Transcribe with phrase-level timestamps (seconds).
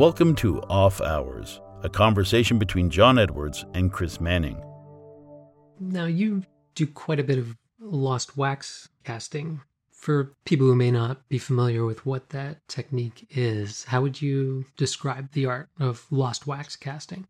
[0.00, 4.64] Welcome to Off Hours, a conversation between John Edwards and Chris Manning.
[5.78, 9.60] Now, you do quite a bit of lost wax casting.
[9.92, 14.64] For people who may not be familiar with what that technique is, how would you
[14.78, 17.26] describe the art of lost wax casting?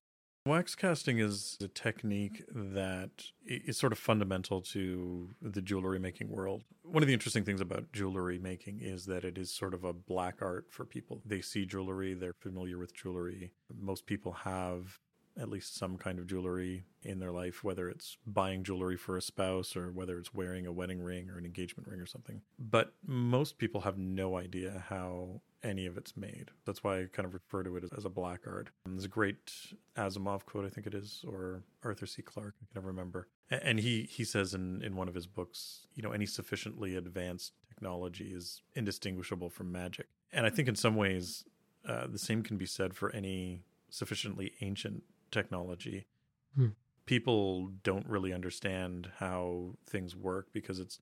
[0.47, 6.65] Wax casting is a technique that is sort of fundamental to the jewelry making world.
[6.83, 9.93] One of the interesting things about jewelry making is that it is sort of a
[9.93, 11.21] black art for people.
[11.27, 13.53] They see jewelry, they're familiar with jewelry.
[13.79, 14.99] Most people have
[15.39, 19.23] at least some kind of jewelry in their life, whether it's buying jewelry for a
[19.23, 22.41] spouse or whether it's wearing a wedding ring or an engagement ring or something.
[22.59, 26.51] But most people have no idea how any of it's made.
[26.65, 28.71] That's why I kind of refer to it as, a black art.
[28.85, 29.53] And there's a great
[29.97, 32.23] Asimov quote, I think it is, or Arthur C.
[32.23, 33.29] Clarke, I can never remember.
[33.51, 37.53] And he, he says in, in one of his books, you know, any sufficiently advanced
[37.69, 40.07] technology is indistinguishable from magic.
[40.33, 41.45] And I think in some ways,
[41.87, 46.07] uh, the same can be said for any sufficiently ancient technology.
[46.55, 46.69] Hmm.
[47.07, 51.01] People don't really understand how things work because it's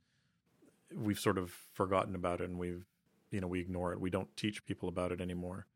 [0.95, 2.87] we've sort of forgotten about it and we've
[3.31, 4.01] you know we ignore it.
[4.01, 5.67] We don't teach people about it anymore.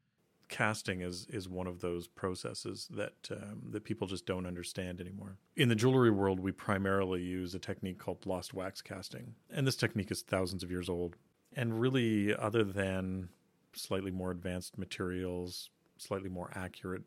[0.48, 5.38] Casting is is one of those processes that um, that people just don't understand anymore.
[5.56, 9.76] In the jewelry world, we primarily use a technique called lost wax casting, and this
[9.76, 11.16] technique is thousands of years old.
[11.54, 13.28] And really, other than
[13.74, 17.02] slightly more advanced materials, slightly more accurate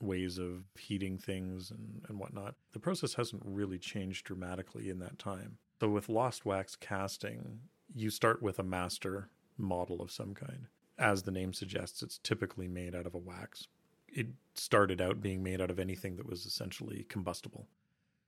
[0.00, 2.54] ways of heating things and, and whatnot.
[2.72, 5.58] The process hasn't really changed dramatically in that time.
[5.80, 7.60] So with lost wax casting,
[7.94, 9.28] you start with a master
[9.60, 10.66] model of some kind.
[10.98, 13.68] As the name suggests, it's typically made out of a wax.
[14.08, 17.68] It started out being made out of anything that was essentially combustible.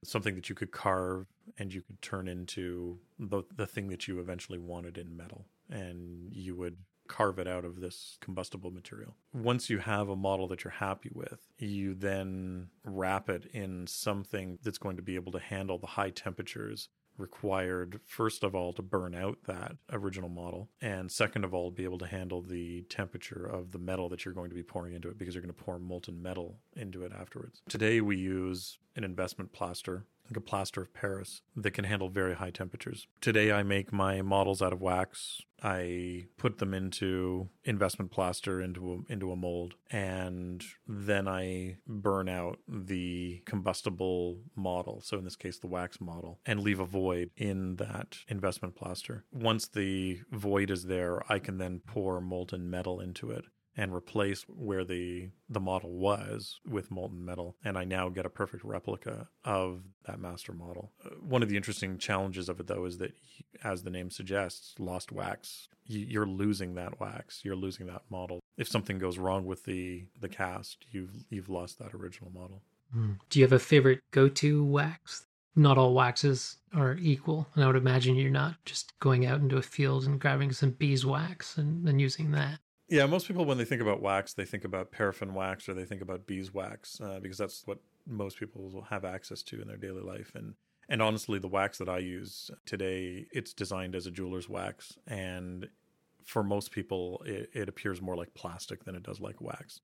[0.04, 1.26] Something that you could carve
[1.58, 5.46] and you could turn into the, the thing that you eventually wanted in metal.
[5.70, 6.76] And you would
[7.08, 9.14] carve it out of this combustible material.
[9.34, 14.58] Once you have a model that you're happy with, you then wrap it in something
[14.62, 18.82] that's going to be able to handle the high temperatures required first of all to
[18.82, 23.44] burn out that original model and second of all be able to handle the temperature
[23.44, 25.64] of the metal that you're going to be pouring into it because you're going to
[25.64, 27.62] pour molten metal into it afterwards.
[27.68, 32.34] Today we use an investment plaster like a plaster of Paris that can handle very
[32.34, 33.06] high temperatures.
[33.20, 35.42] Today, I make my models out of wax.
[35.62, 42.28] I put them into investment plaster into a, into a mold, and then I burn
[42.28, 45.00] out the combustible model.
[45.02, 49.24] So in this case, the wax model, and leave a void in that investment plaster.
[49.32, 53.44] Once the void is there, I can then pour molten metal into it
[53.76, 58.30] and replace where the the model was with molten metal and i now get a
[58.30, 60.92] perfect replica of that master model.
[61.04, 63.12] Uh, one of the interesting challenges of it though is that
[63.62, 65.68] as the name suggests lost wax.
[65.86, 67.44] You're losing that wax.
[67.44, 68.40] You're losing that model.
[68.56, 72.62] If something goes wrong with the the cast you've you've lost that original model.
[72.94, 73.18] Mm.
[73.30, 75.26] do you have a favorite go-to wax?
[75.56, 79.58] Not all waxes are equal and i would imagine you're not just going out into
[79.58, 82.58] a field and grabbing some beeswax and, and using that
[82.92, 85.86] yeah, most people when they think about wax, they think about paraffin wax or they
[85.86, 89.78] think about beeswax uh, because that's what most people will have access to in their
[89.78, 90.32] daily life.
[90.34, 90.54] And
[90.90, 95.70] and honestly, the wax that I use today, it's designed as a jeweler's wax, and
[96.22, 99.80] for most people, it, it appears more like plastic than it does like wax.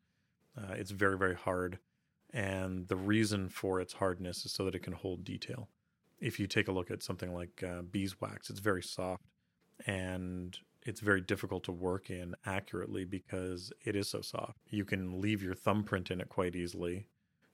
[0.59, 1.79] Uh, it's very very hard,
[2.35, 5.71] and the reason for its hardness is so that it can hold detail.
[6.21, 9.23] If you take a look at something like uh, beeswax, it's very soft,
[9.87, 10.59] and
[10.89, 14.57] it's very difficult to work in accurately because it is so soft.
[14.71, 17.09] You can leave your thumbprint in it quite easily,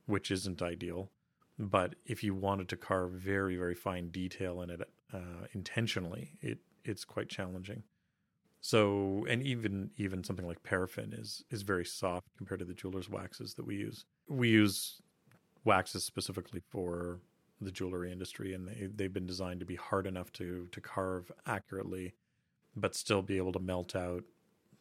[0.07, 1.11] which isn't ideal.
[1.59, 6.59] But if you wanted to carve very, very fine detail in it uh, intentionally, it
[6.85, 7.83] it's quite challenging.
[8.61, 13.11] So, and even even something like paraffin is is very soft compared to the jeweler's
[13.11, 14.05] waxes that we use.
[14.29, 15.03] We use
[15.65, 17.21] waxes specifically for
[17.61, 21.33] the jewelry industry, and they they've been designed to be hard enough to to carve
[21.47, 22.15] accurately
[22.77, 24.25] but still be able to melt out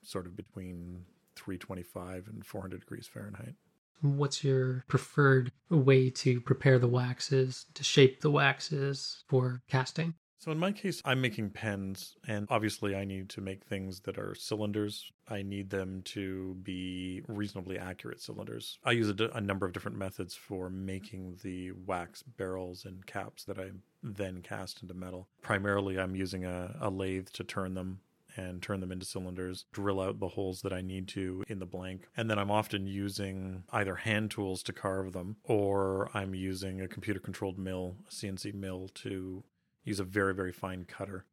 [0.02, 1.06] sort of between
[1.36, 3.56] 325 and 400 degrees Fahrenheit.
[4.02, 10.16] What's your preferred way to prepare the waxes, to shape the waxes for casting?
[10.44, 14.18] So in my case, I'm making pens, and obviously I need to make things that
[14.18, 15.10] are cylinders.
[15.30, 18.78] I need them to be reasonably accurate cylinders.
[18.84, 23.06] I use a, d- a number of different methods for making the wax barrels and
[23.06, 23.70] caps that I
[24.04, 25.30] then cast into metal.
[25.42, 28.02] Primarily, I'm using a, a lathe to turn them
[28.36, 31.66] and turn them into cylinders, drill out the holes that I need to in the
[31.66, 32.10] blank.
[32.18, 36.88] And then I'm often using either hand tools to carve them or I'm using a
[36.90, 39.44] computer controlled mill, a CNC mill to
[39.84, 41.26] use a very, very fine cutter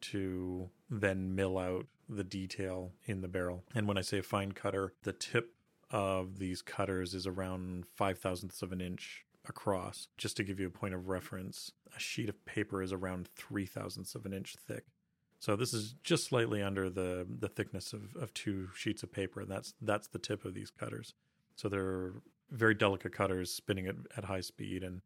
[0.00, 3.64] to then mill out the detail in the barrel.
[3.74, 5.54] And when I say a fine cutter, the tip
[5.90, 10.08] of these cutters is around five thousandths of an inch across.
[10.16, 13.66] Just to give you a point of reference, a sheet of paper is around three
[13.66, 14.84] thousandths of an inch thick.
[15.38, 19.40] So this is just slightly under the the thickness of, of two sheets of paper,
[19.40, 21.14] and that's that's the tip of these cutters.
[21.56, 22.12] So they're
[22.50, 25.02] very delicate cutters spinning at, at high speed, and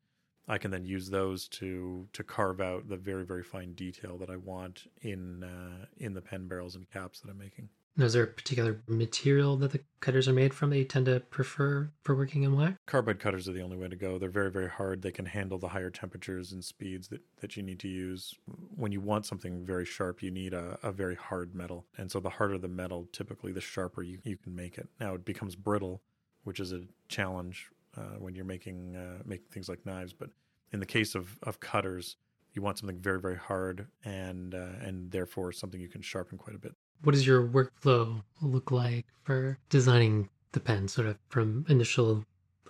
[0.49, 4.31] I can then use those to to carve out the very very fine detail that
[4.31, 7.69] I want in uh, in the pen barrels and caps that I'm making.
[7.99, 11.07] Now, is there a particular material that the cutters are made from that you tend
[11.07, 12.79] to prefer for working in wax?
[12.87, 14.19] Carbide cutters are the only way to go.
[14.19, 15.03] They're very, very hard.
[15.03, 18.37] They can handle the higher temperatures and speeds that, that you need to use.
[18.77, 21.87] When you want something very sharp, you need a, a very hard metal.
[21.97, 24.89] And so the harder the metal, typically the sharper you, you can make it.
[25.01, 26.01] Now it becomes brittle,
[26.45, 27.69] which is a challenge
[27.99, 30.13] uh, when you're making uh, making things like knives.
[30.13, 30.31] But
[30.73, 32.17] in the case of, of cutters,
[32.53, 36.57] you want something very, very hard and uh, and therefore something you can sharpen quite
[36.57, 41.65] a bit what does your workflow look like for designing the pen, sort of from
[41.69, 42.25] initial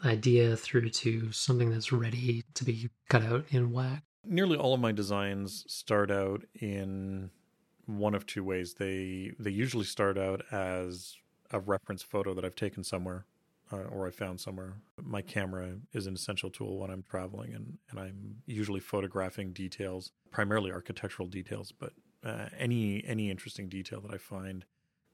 [0.05, 4.03] idea through to something that's ready to be cut out in wax?
[4.25, 7.31] Nearly all of my designs start out in
[7.87, 8.75] one of two ways.
[8.75, 11.17] They they usually start out as
[11.51, 13.25] a reference photo that I've taken somewhere
[13.73, 14.75] uh, or I found somewhere.
[15.03, 20.13] My camera is an essential tool when I'm traveling, and, and I'm usually photographing details,
[20.31, 21.93] primarily architectural details, but
[22.25, 24.65] uh, any any interesting detail that I find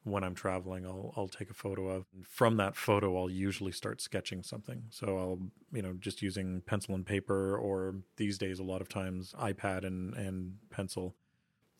[0.04, 2.06] when I'm traveling, I'll I'll take a photo of.
[2.22, 4.84] From that photo, I'll usually start sketching something.
[4.90, 5.38] So I'll
[5.72, 9.84] you know just using pencil and paper, or these days a lot of times iPad
[9.84, 11.16] and and pencil,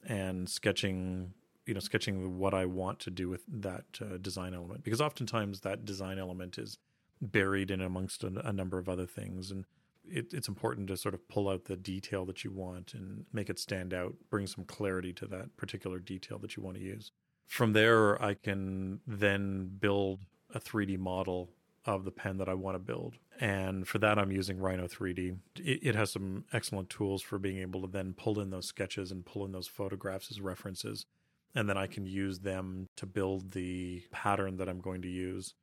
[0.07, 1.33] and sketching
[1.67, 5.61] you know sketching what I want to do with that uh, design element because oftentimes
[5.61, 6.79] that design element is
[7.21, 9.65] buried in amongst a, a number of other things and
[10.09, 13.49] it, it's important to sort of pull out the detail that you want and make
[13.49, 17.13] it stand out, bring some clarity to that particular detail that you want to use.
[17.47, 20.21] From there, I can then build
[20.55, 21.51] a 3D model
[21.85, 23.17] of the pen that I want to build.
[23.41, 25.37] And for that, I'm using Rhino 3D.
[25.57, 29.11] It, it, has some excellent tools for being able to then pull in those sketches
[29.11, 31.05] and pull in those photographs as references.
[31.55, 35.55] And then I can use them to build the pattern that I'm going to use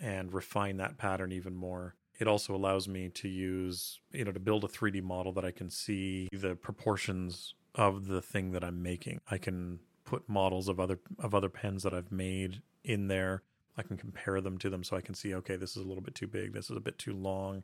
[0.00, 4.38] and refine that pattern even more it also allows me to use, you know, to
[4.38, 8.82] build a 3D model that I can see the proportions of the thing that I'm
[8.82, 9.20] making.
[9.30, 13.42] I can put models of other of other pens that I've made in there.
[13.76, 16.02] I can compare them to them so I can see, okay, this is a little
[16.02, 17.62] bit too big, this is a bit too long,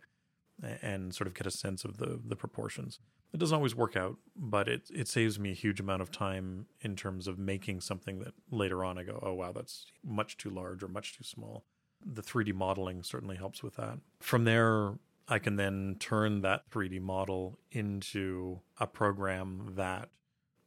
[0.81, 2.99] and sort of get a sense of the the proportions.
[3.37, 6.67] It doesn't always work out, but it it saves me a huge amount of time
[6.81, 10.51] in terms of making something that later on I go, oh wow, that's much too
[10.51, 11.65] large or much too small
[12.05, 13.99] the 3D modeling certainly helps with that.
[14.21, 14.95] From there,
[15.29, 20.11] I can then turn that 3D model into a program that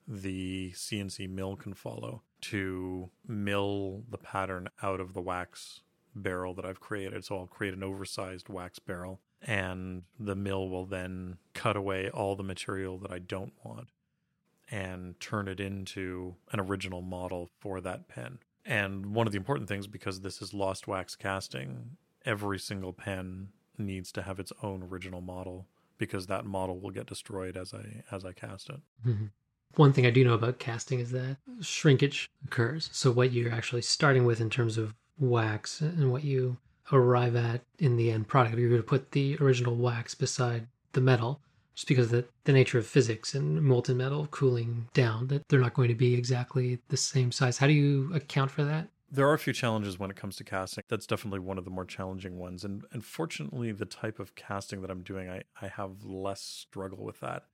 [0.07, 5.81] the CNC mill can follow to mill the pattern out of the wax
[6.16, 7.24] barrel that I've created.
[7.24, 12.36] So I'll create an oversized wax barrel, and the mill will then cut away all
[12.36, 13.89] the material that I don't want
[14.71, 18.39] and turn it into an original model for that pen.
[18.65, 23.50] And one of the important things, because this is lost wax casting, every single pen
[23.77, 28.03] needs to have its own original model because that model will get destroyed as I
[28.12, 28.80] as I cast it.
[29.06, 29.25] Mm-hmm.
[29.75, 32.89] One thing I do know about casting is that shrinkage occurs.
[32.92, 36.57] So what you're actually starting with in terms of wax and what you
[36.92, 40.68] arrive at in the end product, If you're going to put the original wax beside
[40.94, 41.42] the metal
[41.76, 45.74] just because the, the nature of physics and molten metal cooling down, that they're not
[45.74, 47.58] going to be exactly the same size.
[47.58, 48.90] How do you account for that?
[49.10, 50.84] There are a few challenges when it comes to casting.
[50.90, 52.66] That's definitely one of the more challenging ones.
[52.66, 57.22] And unfortunately, the type of casting that I'm doing, I, I have less struggle with
[57.22, 57.46] that.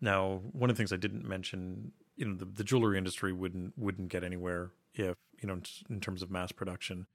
[0.00, 3.78] Now, one of the things I didn't mention, you know, the, the jewelry industry wouldn't
[3.78, 7.06] wouldn't get anywhere if, you know, in terms of mass production,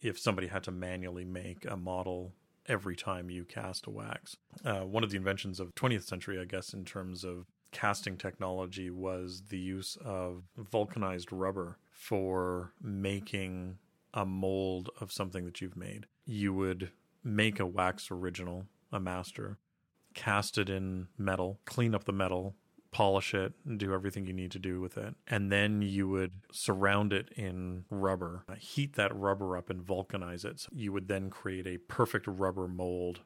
[0.00, 2.32] if somebody had to manually make a model
[2.68, 4.36] every time you cast a wax.
[4.64, 8.90] Uh, one of the inventions of 20th century, I guess, in terms of casting technology
[8.90, 13.78] was the use of vulcanized rubber for making
[14.14, 16.06] a mold of something that you've made.
[16.24, 16.90] You would
[17.22, 19.58] make a wax original, a master,
[20.14, 22.54] cast it in metal, clean up the metal,
[22.96, 25.14] polish it, do everything you need to do with it.
[25.28, 30.60] And then you would surround it in rubber, heat that rubber up and vulcanize it.
[30.60, 33.20] So you would then create a perfect rubber mold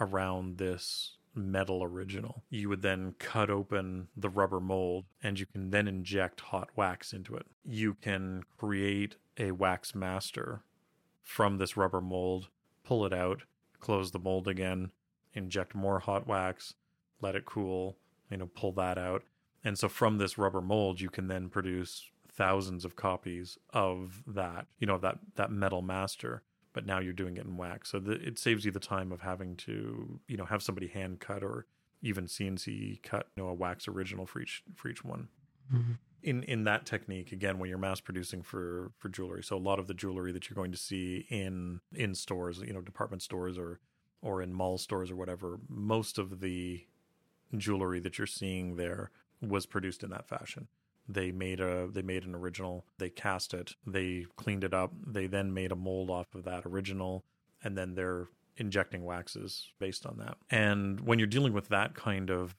[0.00, 2.42] around this metal original.
[2.50, 7.12] You would then cut open the rubber mold and you can then inject hot wax
[7.12, 7.46] into it.
[7.64, 10.64] You can create a wax master
[11.22, 12.48] from this rubber mold,
[12.82, 13.42] pull it out,
[13.78, 14.90] close the mold again,
[15.32, 16.74] inject more hot wax,
[17.20, 17.96] let it cool,
[18.32, 19.22] you know, pull that out.
[19.64, 24.66] And so from this rubber mold, you can then produce thousands of copies of that,
[24.78, 26.42] you know, that that metal master.
[26.72, 27.90] but now you're doing it in wax.
[27.90, 31.20] So the, it saves you the time of having to, you know, have somebody hand
[31.20, 31.66] cut or
[32.00, 35.28] even CNC cut, you know, a wax original for each for each one.
[35.72, 35.92] Mm-hmm.
[36.22, 39.78] In in that technique, again, when you're mass producing for for jewelry, so a lot
[39.78, 43.58] of the jewelry that you're going to see in in stores, you know, department stores
[43.58, 43.80] or
[44.20, 46.86] or in mall stores or whatever, most of the
[47.56, 50.68] jewelry that you're seeing there was produced in that fashion.
[51.08, 55.26] They made a they made an original, they cast it, they cleaned it up, they
[55.26, 57.24] then made a mold off of that original,
[57.62, 60.36] and then they're injecting waxes based on that.
[60.50, 62.54] And when you're dealing with that kind of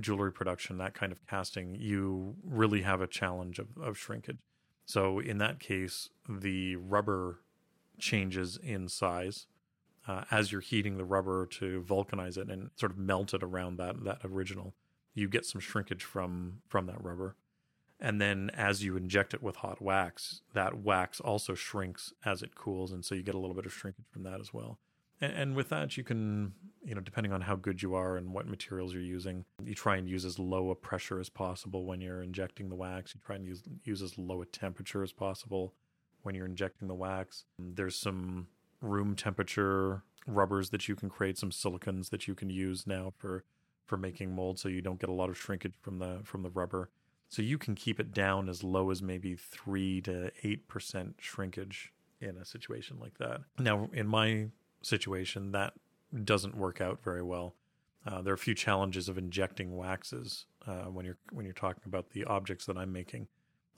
[0.00, 4.38] jewelry production, that kind of casting, you really have a challenge of, of shrinkage.
[4.86, 7.40] So in that case, the rubber
[7.98, 9.46] changes in size
[10.06, 13.76] uh, as you're heating the rubber to vulcanize it and sort of melt it around
[13.78, 14.74] that that original.
[15.14, 17.36] You get some shrinkage from from that rubber.
[18.00, 22.54] And then as you inject it with hot wax, that wax also shrinks as it
[22.54, 22.92] cools.
[22.92, 24.78] And so you get a little bit of shrinkage from that as well.
[25.20, 26.52] And, and with that, you can,
[26.84, 29.96] you know, depending on how good you are and what materials you're using, you try
[29.96, 33.14] and use as low a pressure as possible when you're injecting the wax.
[33.14, 35.72] You try and use, use as low a temperature as possible
[36.22, 37.44] when you're injecting the wax.
[37.58, 38.48] There's some
[38.84, 43.44] room temperature rubbers that you can create, some silicons that you can use now for
[43.84, 46.50] for making mold so you don't get a lot of shrinkage from the from the
[46.50, 46.88] rubber
[47.34, 52.36] so you can keep it down as low as maybe 3 to 8% shrinkage in
[52.36, 53.40] a situation like that.
[53.58, 54.50] Now, in my
[54.82, 55.74] situation, that
[56.24, 57.56] doesn't work out very well.
[58.06, 61.82] Uh, there are a few challenges of injecting waxes uh, when you're when you're talking
[61.86, 63.26] about the objects that I'm making.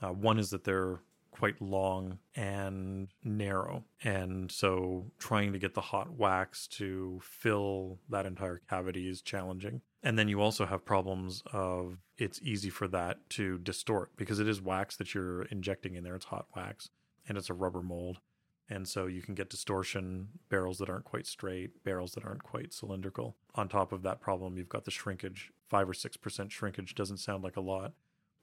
[0.02, 1.00] Uh, one is that they're
[1.38, 8.26] quite long and narrow, and so trying to get the hot wax to fill that
[8.26, 9.80] entire cavity is challenging.
[10.02, 14.48] And then you also have problems of it's easy for that to distort because it
[14.48, 16.14] is wax that you're injecting in there.
[16.14, 16.90] It's hot wax
[17.28, 18.20] and it's a rubber mold.
[18.68, 22.72] And so you can get distortion, barrels that aren't quite straight, barrels that aren't quite
[22.72, 23.36] cylindrical.
[23.54, 25.52] On top of that problem, you've got the shrinkage.
[25.68, 27.92] Five or 6% shrinkage doesn't sound like a lot.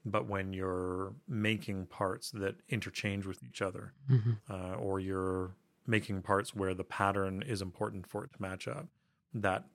[0.06, 4.32] But when you're making parts that interchange with each other, mm-hmm.
[4.50, 5.56] uh, or you're
[5.88, 8.88] making parts where the pattern is important for it to match up,
[9.34, 9.66] that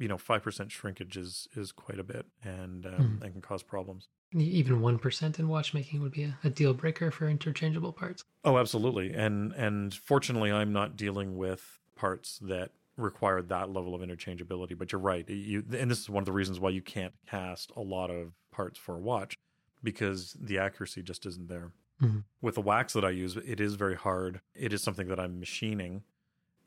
[0.00, 3.22] you know, five percent shrinkage is is quite a bit, and um, mm.
[3.22, 4.08] and can cause problems.
[4.32, 8.24] Even one percent in watchmaking would be a, a, deal breaker for interchangeable parts.
[8.44, 14.00] Oh, absolutely, and and fortunately, I'm not dealing with parts that require that level of
[14.00, 14.76] interchangeability.
[14.76, 17.70] But you're right, you and this is one of the reasons why you can't cast
[17.76, 19.36] a lot of parts for a watch
[19.82, 21.72] because the accuracy just isn't there.
[22.02, 22.20] Mm-hmm.
[22.40, 24.40] With the wax that I use, it is very hard.
[24.54, 26.02] It is something that I'm machining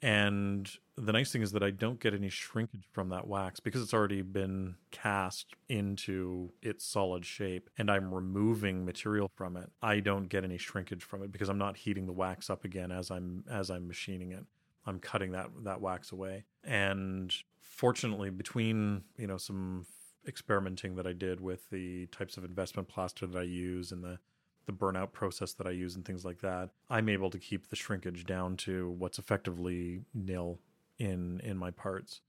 [0.04, 3.82] and the nice thing is that I don't get any shrinkage from that wax because
[3.82, 9.72] it's already been cast into its solid shape and I'm removing material from it.
[9.82, 12.92] I don't get any shrinkage from it because I'm not heating the wax up again
[12.92, 14.44] as I'm as I'm machining it.
[14.86, 16.44] I'm cutting that that wax away.
[16.66, 19.86] And fortunately between, you know, some
[20.28, 24.20] experimenting that I did with the types of investment plaster that I use and the
[24.66, 27.76] the burnout process that I use and things like that, I'm able to keep the
[27.76, 30.60] shrinkage down to what's effectively nil
[30.98, 32.22] in in my parts.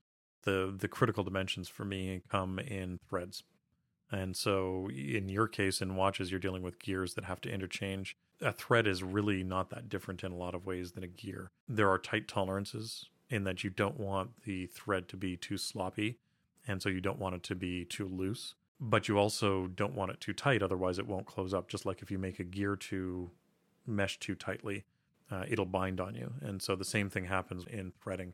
[0.43, 3.43] The the critical dimensions for me come in threads.
[4.11, 8.15] And so in your case in watches you're dealing with gears that have to interchange.
[8.41, 11.51] A thread is really not that different in a lot of ways than a gear.
[11.67, 16.19] There are tight tolerances in that you don't want the thread to be too sloppy
[16.67, 20.11] and so you don't want it to be too loose but you also don't want
[20.11, 22.75] it too tight otherwise it won't close up just like if you make a gear
[22.75, 23.31] too
[23.85, 24.85] mesh too tightly
[25.31, 26.33] uh, it'll bind on you.
[26.41, 28.33] And so the same thing happens in threading.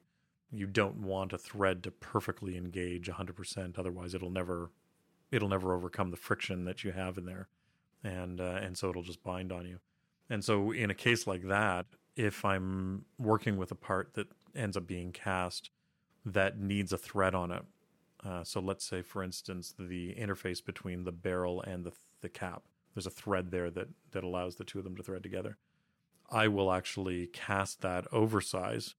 [0.52, 4.72] You don't want a thread to perfectly engage 100% otherwise it'll never
[5.32, 7.48] it'll never overcome the friction that you have in there
[8.04, 9.80] and uh, and so it'll just bind on you.
[10.30, 11.86] And so in a case like that
[12.18, 15.70] if i'm working with a part that ends up being cast
[16.26, 17.64] that needs a thread on it
[18.24, 22.64] uh, so let's say, for instance, the interface between the barrel and the, the cap.
[22.94, 25.58] There's a thread there that, that allows the two of them to thread together.
[26.30, 28.96] I will actually cast that oversize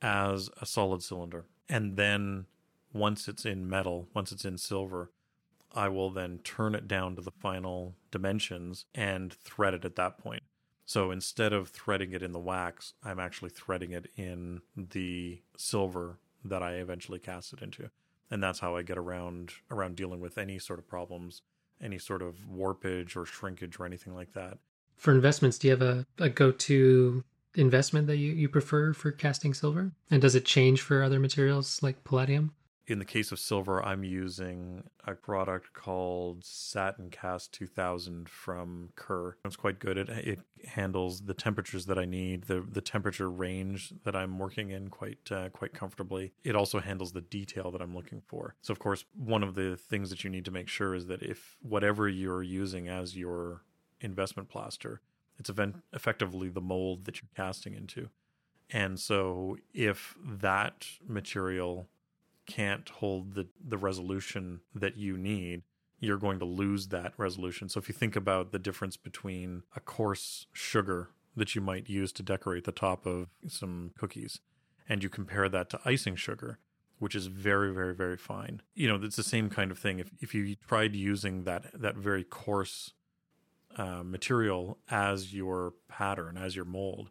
[0.00, 1.46] as a solid cylinder.
[1.68, 2.46] And then
[2.92, 5.10] once it's in metal, once it's in silver,
[5.74, 10.18] I will then turn it down to the final dimensions and thread it at that
[10.18, 10.42] point.
[10.86, 16.18] So instead of threading it in the wax, I'm actually threading it in the silver
[16.44, 17.90] that I eventually cast it into
[18.30, 21.42] and that's how I get around around dealing with any sort of problems,
[21.80, 24.58] any sort of warpage or shrinkage or anything like that.
[24.96, 29.10] For investments, do you have a, a go to investment that you, you prefer for
[29.12, 29.92] casting silver?
[30.10, 32.52] And does it change for other materials like palladium?
[32.86, 39.36] In the case of silver, I'm using a product called Satin Cast 2000 from Kerr.
[39.46, 39.96] It's quite good.
[39.96, 44.70] It, it handles the temperatures that I need, the the temperature range that I'm working
[44.70, 46.34] in quite uh, quite comfortably.
[46.44, 48.54] It also handles the detail that I'm looking for.
[48.60, 51.22] So of course, one of the things that you need to make sure is that
[51.22, 53.62] if whatever you're using as your
[54.02, 55.00] investment plaster,
[55.38, 58.10] it's event- effectively the mold that you're casting into.
[58.70, 61.88] And so if that material
[62.46, 65.62] can't hold the the resolution that you need,
[66.00, 67.68] you're going to lose that resolution.
[67.68, 72.12] So if you think about the difference between a coarse sugar that you might use
[72.12, 74.40] to decorate the top of some cookies
[74.88, 76.58] and you compare that to icing sugar,
[76.98, 78.62] which is very very very fine.
[78.74, 79.98] You know, it's the same kind of thing.
[79.98, 82.92] If if you tried using that that very coarse
[83.76, 87.10] uh, material as your pattern, as your mold,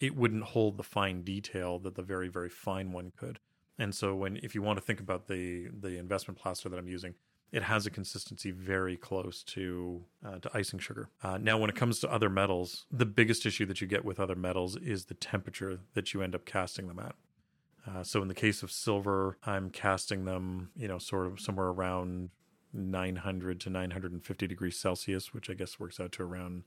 [0.00, 3.40] it wouldn't hold the fine detail that the very very fine one could.
[3.78, 6.88] And so when if you want to think about the the investment plaster that I'm
[6.88, 7.14] using,
[7.52, 11.08] it has a consistency very close to uh, to icing sugar.
[11.22, 14.20] Uh, now, when it comes to other metals, the biggest issue that you get with
[14.20, 17.14] other metals is the temperature that you end up casting them at.
[17.86, 21.68] Uh, so, in the case of silver, I'm casting them, you know, sort of somewhere
[21.68, 22.30] around
[22.74, 26.64] 900 to 950 degrees Celsius, which I guess works out to around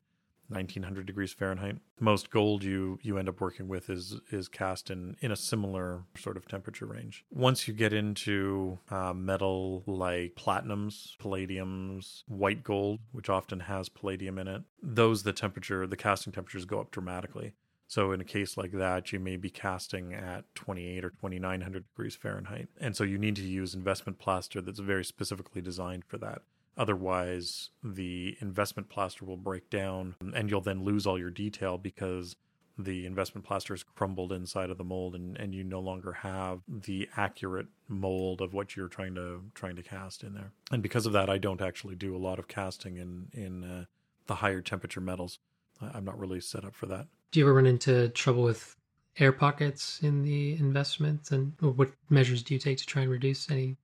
[0.52, 1.78] 1900 degrees Fahrenheit.
[2.00, 6.04] Most gold you you end up working with is is cast in in a similar
[6.18, 7.26] sort of temperature range.
[7.32, 14.38] Once you get into uh, metal like platinums, palladiums, white gold, which often has palladium
[14.38, 17.54] in it, those the temperature the casting temperatures go up dramatically.
[17.92, 22.16] So in a case like that, you may be casting at 28 or 2900 degrees
[22.16, 22.70] Fahrenheit.
[22.80, 26.44] And so you need to use investment plaster that's very specifically designed for that.
[26.78, 32.36] Otherwise, the investment plaster will break down and you'll then lose all your detail because
[32.78, 36.62] the investment plaster is crumbled inside of the mold and, and you no longer have
[36.68, 40.52] the accurate mold of what you're trying to trying to cast in there.
[40.72, 43.86] And because of that, I don't actually do a lot of casting in in uh,
[44.28, 45.40] the higher temperature metals.
[45.82, 47.08] I'm not really set up for that.
[47.32, 48.76] Do you ever run into trouble with
[49.20, 53.50] air pockets in the investments, and what measures do you take to try and reduce
[53.50, 53.78] any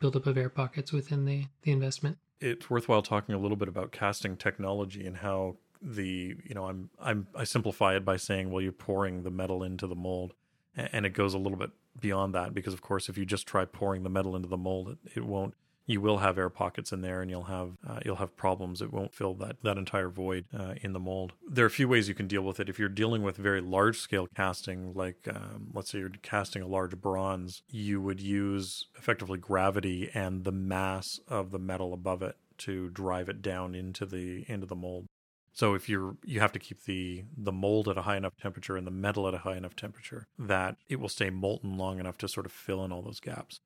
[0.00, 2.18] buildup of air pockets within the the investment?
[2.40, 6.90] It's worthwhile talking a little bit about casting technology and how the you know I'm
[7.00, 10.34] I'm I simplify it by saying well you're pouring the metal into the mold
[10.76, 13.64] and it goes a little bit beyond that because of course if you just try
[13.64, 15.54] pouring the metal into the mold it, it won't
[15.90, 18.92] you will have air pockets in there and you'll have uh, you'll have problems it
[18.92, 21.32] won't fill that that entire void uh, in the mold.
[21.48, 22.68] There are a few ways you can deal with it.
[22.68, 26.68] If you're dealing with very large scale casting like um, let's say you're casting a
[26.68, 32.36] large bronze you would use effectively gravity and the mass of the metal above it
[32.58, 35.06] to drive it down into the into the mold.
[35.52, 38.76] So if you're you have to keep the the mold at a high enough temperature
[38.76, 42.16] and the metal at a high enough temperature that it will stay molten long enough
[42.18, 43.58] to sort of fill in all those gaps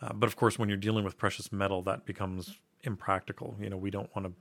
[0.00, 3.56] uh, but of course, when you're dealing with precious metal, that becomes impractical.
[3.60, 4.32] You know, we don't want to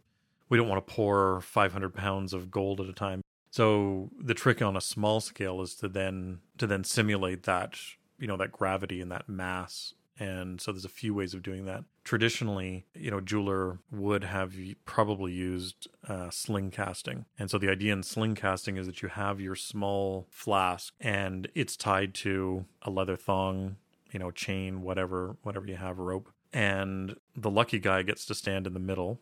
[0.49, 3.21] we don't want to pour 500 pounds of gold at a time.
[3.51, 7.77] So the trick on a small scale is to then to then simulate that
[8.19, 9.93] you know that gravity and that mass.
[10.19, 11.83] And so there's a few ways of doing that.
[12.03, 17.25] Traditionally, you know, jeweler would have probably used uh, sling casting.
[17.37, 21.47] And so the idea in sling casting is that you have your small flask and
[21.53, 23.75] it's tied to a leather thong
[24.11, 26.31] you know, chain, whatever, whatever you have, rope.
[26.53, 29.19] And the lucky guy gets to stand in the middle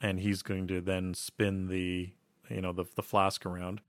[0.00, 2.12] and he's going to then spin the,
[2.48, 3.80] you know, the, the flask around.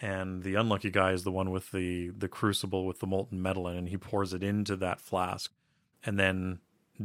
[0.00, 3.68] And the unlucky guy is the one with the, the crucible with the molten metal
[3.68, 5.52] in, and he pours it into that flask
[6.04, 6.60] and then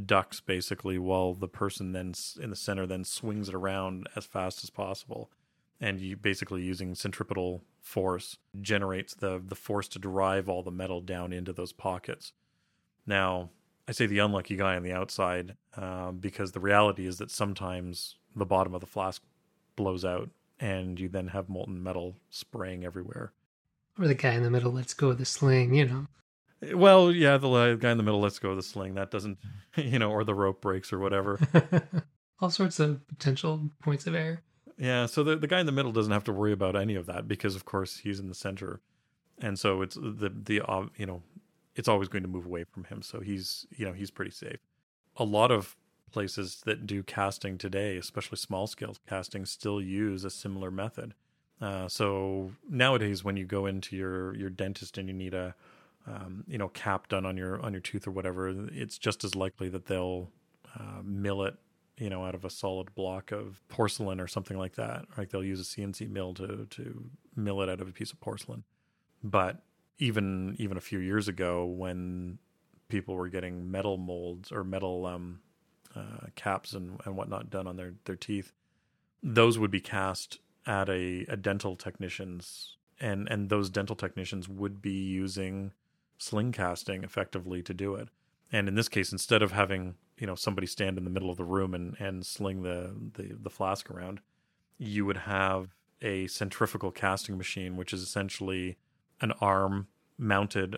[0.05, 4.63] ducks basically while the person then in the center then swings it around as fast
[4.63, 5.31] as possible
[5.79, 10.99] and you basically using centripetal force generates the the force to drive all the metal
[10.99, 12.33] down into those pockets
[13.06, 13.50] now,
[13.88, 18.15] I say the unlucky guy on the outside uh, because the reality is that sometimes
[18.36, 19.22] the bottom of the flask
[19.76, 23.34] blows out and you then have molten metal spraying everywhere.
[24.00, 26.08] Or the guy in the middle lets go of the sling, you know.
[26.74, 28.96] Well, yeah, the guy in the middle lets go of the sling.
[28.96, 29.38] That doesn't,
[29.76, 31.39] you know, or the rope breaks or whatever.
[32.39, 34.41] All sorts of potential points of error.
[34.78, 37.06] Yeah, so the the guy in the middle doesn't have to worry about any of
[37.06, 38.82] that because, of course, he's in the center,
[39.39, 41.24] and so it's the the uh, you know
[41.75, 43.01] it's always going to move away from him.
[43.01, 44.59] So he's, you know, he's pretty safe.
[45.17, 45.75] A lot of
[46.11, 51.13] places that do casting today, especially small scale casting, still use a similar method.
[51.61, 55.55] Uh, so nowadays, when you go into your your dentist and you need a
[56.07, 59.35] um, you know cap done on your on your tooth or whatever, it's just as
[59.35, 60.29] likely that they'll
[60.77, 61.55] uh, mill it
[61.97, 65.05] you know out of a solid block of porcelain or something like that.
[65.17, 68.19] Like they'll use a CNC mill to to mill it out of a piece of
[68.19, 68.63] porcelain.
[69.23, 69.61] But
[69.97, 72.38] even even a few years ago when
[72.88, 75.39] people were getting metal molds or metal um,
[75.95, 78.51] uh, caps and, and whatnot done on their, their teeth.
[79.23, 84.81] Those would be cast at a, a dental technician's, and, and those dental technicians would
[84.81, 85.71] be using
[86.17, 88.10] sling casting effectively to do it.
[88.51, 91.38] And in this case, instead of having you know somebody stand in the middle of
[91.38, 94.19] the room and, and sling the, the, the flask around,
[94.77, 98.77] you would have a centrifugal casting machine, which is essentially
[99.21, 100.78] an arm mounted,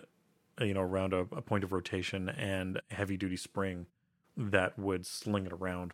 [0.60, 3.86] you know, around a, a point of rotation and heavy duty spring
[4.36, 5.92] that would sling it around.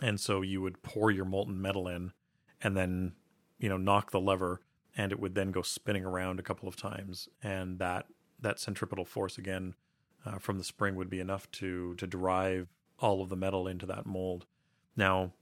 [0.00, 2.12] And so you would pour your molten metal in
[2.62, 3.12] and then,
[3.58, 4.62] you know, knock the lever
[4.96, 7.28] and it would then go spinning around a couple of times.
[7.42, 8.06] And that,
[8.40, 9.74] that centripetal force again
[10.24, 12.68] uh, from the spring would be enough to, to drive
[12.98, 14.46] all of the metal into that mold.
[14.96, 15.32] Now,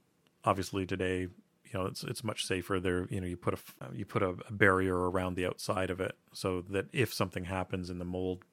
[0.43, 1.27] obviously today
[1.71, 3.07] you know it's it's much safer there.
[3.09, 3.59] You know you put a
[3.93, 7.99] you put a, barrier around the outside of it so that if something happens and
[8.01, 8.43] the mold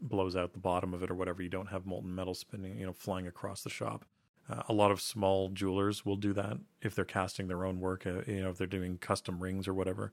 [0.00, 2.86] blows out the bottom of it or whatever you don't have molten metal spinning you
[2.86, 4.04] know flying across the shop.
[4.48, 8.06] Uh, a lot of small jewelers will do that if they're casting their own work
[8.06, 10.12] uh, you know if they're doing custom rings or whatever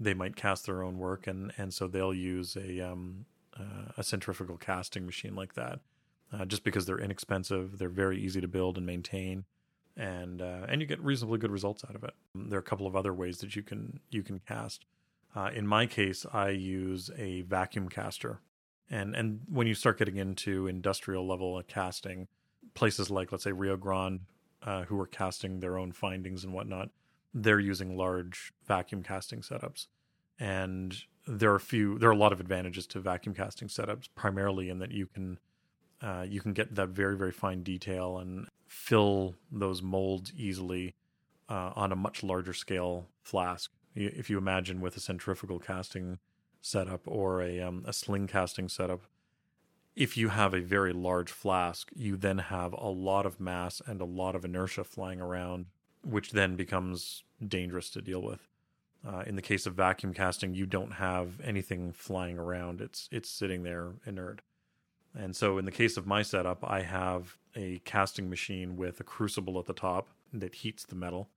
[0.00, 3.26] they might cast their own work and and so they'll use a um
[3.58, 5.80] uh, a centrifugal casting machine like that
[6.32, 9.44] uh, just because they're inexpensive they're very easy to build and maintain
[9.96, 12.14] and uh, and you get reasonably good results out of it.
[12.34, 14.84] There are a couple of other ways that you can you can cast.
[15.36, 18.40] Uh, in my case, I use a vacuum caster,
[18.90, 22.28] and and when you start getting into industrial level casting,
[22.74, 24.20] places like let's say Rio Grande,
[24.62, 26.90] uh, who are casting their own findings and whatnot,
[27.32, 29.86] they're using large vacuum casting setups,
[30.38, 34.08] and there are a few there are a lot of advantages to vacuum casting setups,
[34.14, 35.38] primarily in that you can
[36.04, 40.94] uh, you can get that very very fine detail and fill those molds easily
[41.48, 43.70] uh, on a much larger scale flask.
[43.94, 46.18] If you imagine with a centrifugal casting
[46.60, 49.02] setup or a, um, a sling casting setup,
[49.94, 54.00] if you have a very large flask, you then have a lot of mass and
[54.00, 55.66] a lot of inertia flying around,
[56.02, 58.48] which then becomes dangerous to deal with.
[59.06, 63.28] Uh, in the case of vacuum casting, you don't have anything flying around; it's it's
[63.28, 64.40] sitting there inert.
[65.16, 69.04] And so, in the case of my setup, I have a casting machine with a
[69.04, 71.30] crucible at the top that heats the metal.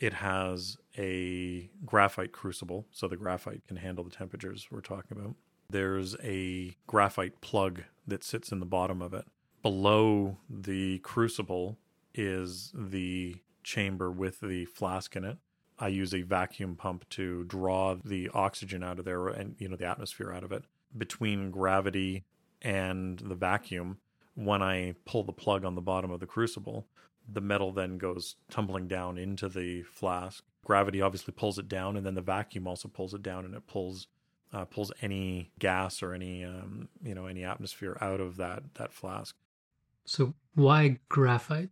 [0.00, 5.34] It has a graphite crucible, so the graphite can handle the temperatures we're talking about.
[5.70, 9.24] There's a graphite plug that sits in the bottom of it.
[9.62, 11.78] Below the crucible
[12.14, 15.38] is the chamber with the flask in it.
[15.78, 19.76] I use a vacuum pump to draw the oxygen out of there and you know
[19.76, 20.64] the atmosphere out of it.
[20.96, 22.24] Between gravity
[22.64, 23.98] and the vacuum,
[24.34, 26.88] when I pull the plug on the bottom of the crucible,
[27.30, 30.42] the metal then goes tumbling down into the flask.
[30.64, 33.66] Gravity obviously pulls it down, and then the vacuum also pulls it down, and it
[33.66, 34.08] pulls
[34.52, 38.92] uh, pulls any gas or any um, you know any atmosphere out of that that
[38.92, 39.36] flask.
[40.06, 41.70] So why graphite?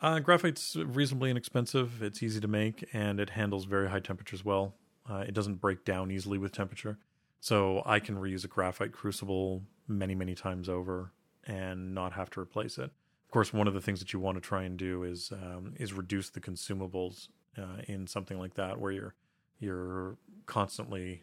[0.00, 2.02] Uh, graphite's reasonably inexpensive.
[2.02, 4.74] It's easy to make, and it handles very high temperatures well.
[5.08, 6.98] Uh, it doesn't break down easily with temperature,
[7.40, 11.12] so I can reuse a graphite crucible many many times over
[11.46, 12.90] and not have to replace it.
[13.26, 15.74] Of course, one of the things that you want to try and do is um,
[15.76, 19.14] is reduce the consumables uh, in something like that, where you're
[19.58, 21.22] you're constantly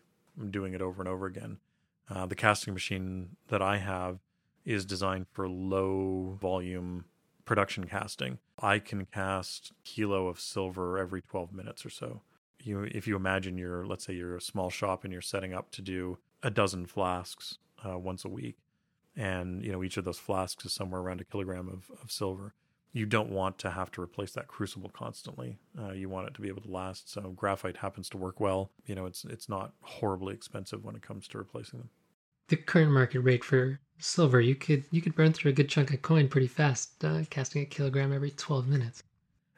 [0.50, 1.58] doing it over and over again.
[2.10, 4.20] Uh, the casting machine that I have
[4.66, 7.06] is designed for low volume
[7.46, 8.40] production casting.
[8.60, 12.22] I can cast kilo of silver every 12 minutes or so.
[12.62, 15.72] You, if you imagine you're, let's say you're a small shop and you're setting up
[15.72, 18.58] to do a dozen flasks uh, once a week,
[19.16, 22.54] and you know each of those flasks is somewhere around a kilogram of, of silver.
[22.92, 25.58] You don't want to have to replace that crucible constantly.
[25.80, 27.12] Uh, you want it to be able to last.
[27.12, 28.72] So graphite happens to work well.
[28.86, 31.90] You know it's it's not horribly expensive when it comes to replacing them.
[32.50, 35.94] The current market rate for silver you could you could burn through a good chunk
[35.94, 39.04] of coin pretty fast uh, casting a kilogram every 12 minutes.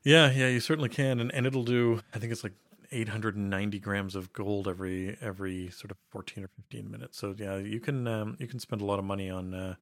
[0.04, 1.20] Yeah yeah you certainly can.
[1.20, 2.54] And, and it'll do i think it's like
[2.95, 7.17] 890 grams of gold every every sort of 14 or 15 minutes.
[7.17, 9.75] So yeah, you can um, you can spend a lot of money on uh,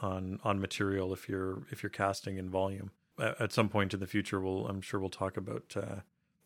[0.00, 2.90] on on material if you're if you're casting in volume.
[3.18, 6.00] At some point in the future, we'll I'm sure we'll talk about uh,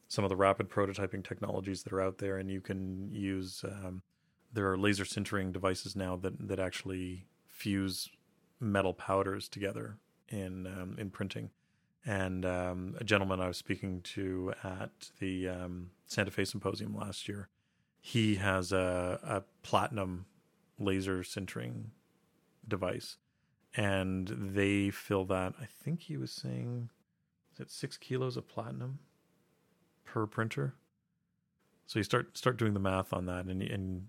[0.09, 4.03] some of the rapid prototyping technologies that are out there, and you can use um,
[4.53, 8.09] there are laser sintering devices now that that actually fuse
[8.59, 11.51] metal powders together in um, in printing
[12.05, 17.29] and um, a gentleman I was speaking to at the um, Santa Fe Symposium last
[17.29, 17.49] year,
[18.01, 20.27] he has a, a platinum
[20.79, 21.91] laser sintering
[22.67, 23.19] device,
[23.75, 25.55] and they fill that.
[25.61, 26.91] I think he was saying,
[27.55, 28.99] is it six kilos of platinum
[30.05, 30.75] per printer?
[31.87, 34.09] So you start start doing the math on that, and and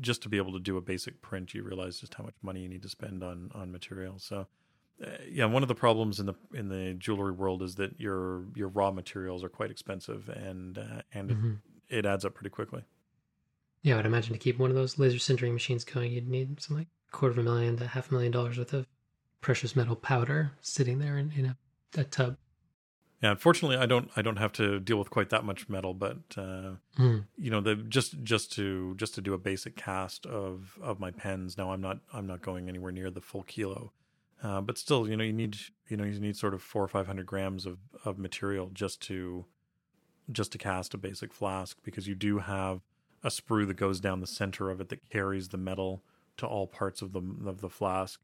[0.00, 2.62] just to be able to do a basic print, you realize just how much money
[2.62, 4.24] you need to spend on on materials.
[4.24, 4.46] So
[5.04, 8.44] uh, yeah, one of the problems in the in the jewelry world is that your
[8.54, 11.52] your raw materials are quite expensive and uh, and mm-hmm.
[11.88, 12.82] it, it adds up pretty quickly.
[13.82, 16.76] Yeah, I'd imagine to keep one of those laser sintering machines going, you'd need some
[16.76, 18.86] like quarter of a million to half a million dollars worth of
[19.40, 21.56] precious metal powder sitting there in, in a,
[22.00, 22.36] a tub.
[23.22, 24.10] Yeah, unfortunately, I don't.
[24.16, 27.24] I don't have to deal with quite that much metal, but uh, mm.
[27.36, 31.10] you know, the just just to just to do a basic cast of of my
[31.10, 31.58] pens.
[31.58, 33.92] Now, I'm not I'm not going anywhere near the full kilo,
[34.42, 35.56] uh, but still, you know, you need
[35.88, 39.00] you know you need sort of four or five hundred grams of of material just
[39.02, 39.46] to
[40.30, 42.82] just to cast a basic flask because you do have
[43.24, 46.02] a sprue that goes down the center of it that carries the metal
[46.36, 48.20] to all parts of the of the flask,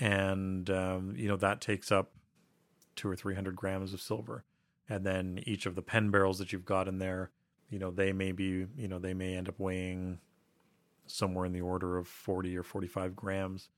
[0.00, 2.12] and um, you know that takes up
[2.96, 4.44] two or three hundred grams of silver,
[4.88, 7.30] and then each of the pen barrels that you've got in there,
[7.70, 10.18] you know, they may be, you know, they may end up weighing
[11.06, 13.68] somewhere in the order of forty or forty-five grams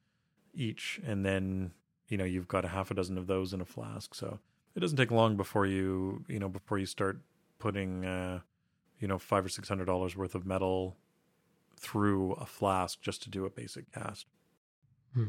[0.54, 1.72] each, and then
[2.08, 4.14] you know you've got a half a dozen of those in a flask.
[4.14, 4.38] So
[4.74, 7.20] it doesn't take long before you, you know, before you start
[7.58, 8.40] putting, uh,
[9.00, 10.96] you know, five or six hundred dollars worth of metal
[11.76, 14.26] through a flask just to do a basic cast.
[15.14, 15.28] Hmm.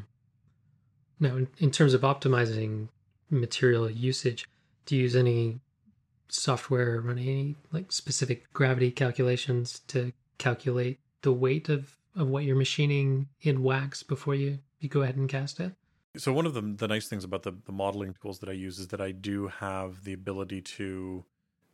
[1.20, 2.88] Now, in, terms of optimizing
[3.30, 4.48] material usage,
[4.86, 5.60] do you use any
[6.30, 12.44] software or run any like specific gravity calculations to calculate the weight of, of what
[12.44, 15.74] you're machining in wax before you, you go ahead and cast it?
[16.18, 18.80] So one of the the nice things about the, the modeling tools that I use
[18.80, 21.26] is that I do have the ability to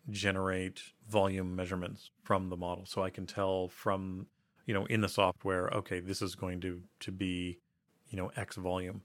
[0.10, 2.86] generate volume measurements from the model.
[2.86, 4.28] So I can tell from,
[4.65, 7.60] you know, in the software, okay, this is going to to be,
[8.10, 9.02] you know, X volume.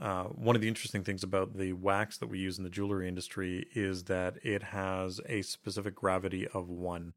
[0.00, 3.06] Uh, one of the interesting things about the wax that we use in the jewelry
[3.06, 7.12] industry is that it has a specific gravity of one.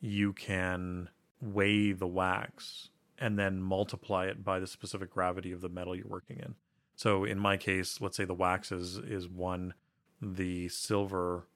[0.00, 1.10] You can
[1.40, 6.06] weigh the wax and then multiply it by the specific gravity of the metal you're
[6.06, 6.54] working in.
[6.96, 9.74] So in my case, let's say the wax is is one,
[10.20, 11.46] the silver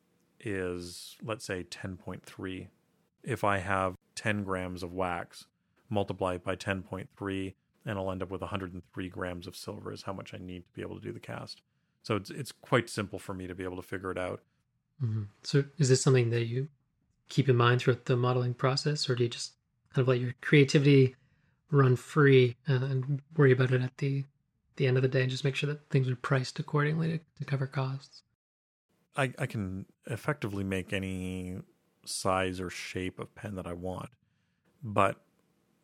[0.40, 2.68] is let's say 10.3.
[3.22, 5.46] If I have 10 grams of wax,
[5.90, 7.54] multiply it by 10.3,
[7.86, 10.72] and I'll end up with 103 grams of silver is how much I need to
[10.74, 11.62] be able to do the cast.
[12.02, 14.42] So it's it's quite simple for me to be able to figure it out.
[15.02, 15.24] Mm-hmm.
[15.42, 16.68] So is this something that you
[17.28, 19.52] keep in mind throughout the modeling process, or do you just
[19.94, 21.14] kind of let your creativity
[21.70, 24.24] run free uh, and worry about it at the
[24.76, 27.20] the end of the day and just make sure that things are priced accordingly to,
[27.38, 28.22] to cover costs?
[29.16, 31.58] I, I can effectively make any
[32.04, 34.10] size or shape of pen that I want,
[34.80, 35.20] but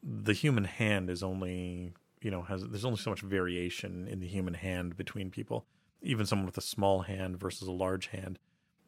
[0.04, 4.26] the human hand is only you know has there's only so much variation in the
[4.26, 5.66] human hand between people
[6.02, 8.38] even someone with a small hand versus a large hand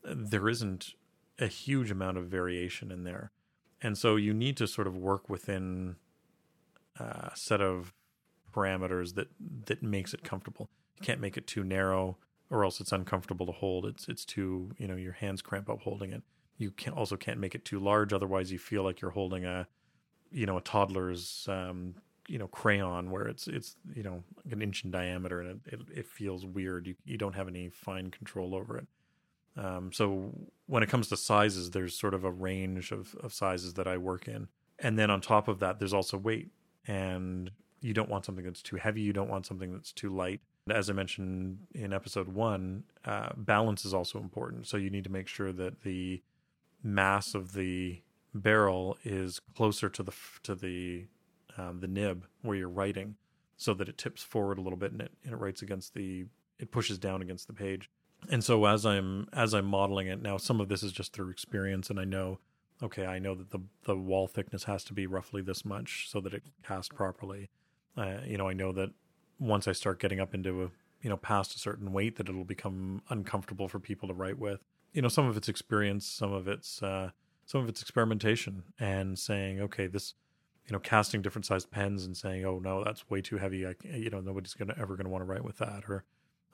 [0.04, 0.94] there isn't
[1.38, 3.30] a huge amount of variation in there
[3.80, 5.96] and so you need to sort of work within
[6.98, 7.92] a set of
[8.54, 9.28] parameters that
[9.66, 12.16] that makes it comfortable you can't make it too narrow
[12.50, 15.80] or else it's uncomfortable to hold it's it's too you know your hands cramp up
[15.82, 16.22] holding it
[16.56, 19.66] you can also can't make it too large otherwise you feel like you're holding a
[20.30, 21.94] you know a toddler's um,
[22.28, 25.80] you know crayon where it's it's you know an inch in diameter and it, it,
[25.98, 26.86] it feels weird.
[26.86, 28.86] You you don't have any fine control over it.
[29.56, 30.32] Um, so
[30.66, 33.96] when it comes to sizes, there's sort of a range of, of sizes that I
[33.96, 36.50] work in, and then on top of that, there's also weight.
[36.86, 39.02] And you don't want something that's too heavy.
[39.02, 40.40] You don't want something that's too light.
[40.68, 44.66] As I mentioned in episode one, uh, balance is also important.
[44.66, 46.22] So you need to make sure that the
[46.82, 48.02] mass of the
[48.34, 51.06] barrel is closer to the to the
[51.56, 53.16] um, the nib where you're writing,
[53.56, 56.26] so that it tips forward a little bit and it and it writes against the
[56.58, 57.90] it pushes down against the page.
[58.30, 61.30] And so as I'm as I'm modeling it now, some of this is just through
[61.30, 62.40] experience, and I know,
[62.82, 66.20] okay, I know that the the wall thickness has to be roughly this much so
[66.20, 67.48] that it casts properly.
[67.96, 68.90] Uh, you know, I know that
[69.38, 70.70] once I start getting up into a
[71.02, 74.60] you know past a certain weight, that it'll become uncomfortable for people to write with.
[74.92, 77.10] You know, some of it's experience, some of it's uh,
[77.44, 80.14] some of it's experimentation and saying, okay, this,
[80.66, 83.66] you know, casting different sized pens and saying, oh no, that's way too heavy.
[83.66, 86.04] I, you know, nobody's gonna ever gonna want to write with that, or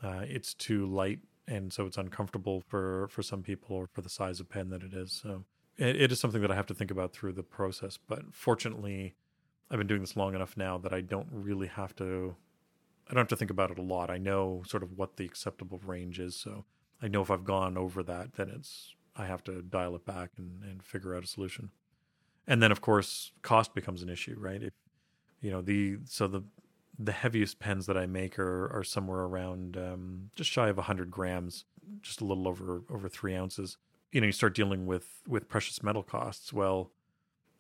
[0.03, 4.09] uh, it's too light and so it's uncomfortable for for some people or for the
[4.09, 5.13] size of pen that it is.
[5.13, 5.45] So
[5.77, 7.99] it, it is something that I have to think about through the process.
[7.99, 9.15] But fortunately,
[9.71, 12.37] I've been doing this long enough now that I don't really have to.
[13.09, 14.11] I don't have to think about it a lot.
[14.11, 16.65] I know sort of what the acceptable range is, so
[17.03, 20.31] I know if I've gone over that, then it's I have to dial it back
[20.39, 21.71] and, and figure out a solution.
[22.47, 24.63] And then of course cost becomes an issue, right?
[24.63, 24.73] If
[25.41, 26.43] you know the so the
[26.99, 31.11] the heaviest pens that I make are are somewhere around um, just shy of hundred
[31.11, 31.65] grams,
[32.01, 33.79] just a little over over three ounces.
[34.13, 36.53] You know, you start dealing with with precious metal costs.
[36.53, 36.91] Well,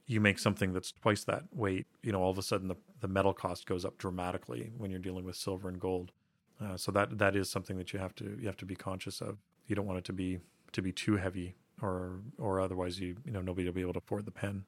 [0.06, 3.08] you make something that's twice that weight, you know, all of a sudden the, the
[3.08, 6.12] metal cost goes up dramatically when you're dealing with silver and gold.
[6.60, 9.20] Uh, so that that is something that you have to you have to be conscious
[9.20, 9.38] of.
[9.66, 10.38] You don't want it to be
[10.72, 13.98] to be too heavy, or or otherwise you you know nobody will be able to
[13.98, 14.64] afford the pen.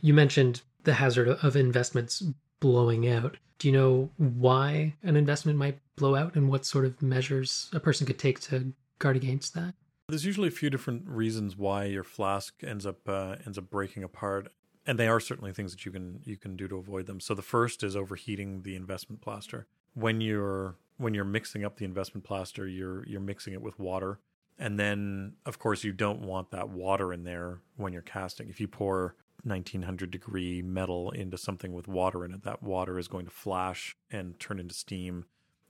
[0.00, 2.22] You mentioned the hazard of investments
[2.60, 3.36] blowing out.
[3.58, 7.80] Do you know why an investment might blow out, and what sort of measures a
[7.80, 9.74] person could take to guard against that?
[10.08, 14.02] There's usually a few different reasons why your flask ends up uh, ends up breaking
[14.02, 14.48] apart,
[14.86, 17.20] and they are certainly things that you can you can do to avoid them.
[17.20, 19.66] So the first is overheating the investment plaster.
[19.92, 24.18] When you're when you're mixing up the investment plaster, you're you're mixing it with water,
[24.58, 28.48] and then of course you don't want that water in there when you're casting.
[28.48, 33.08] If you pour 1900 degree metal into something with water in it, that water is
[33.08, 35.26] going to flash and turn into steam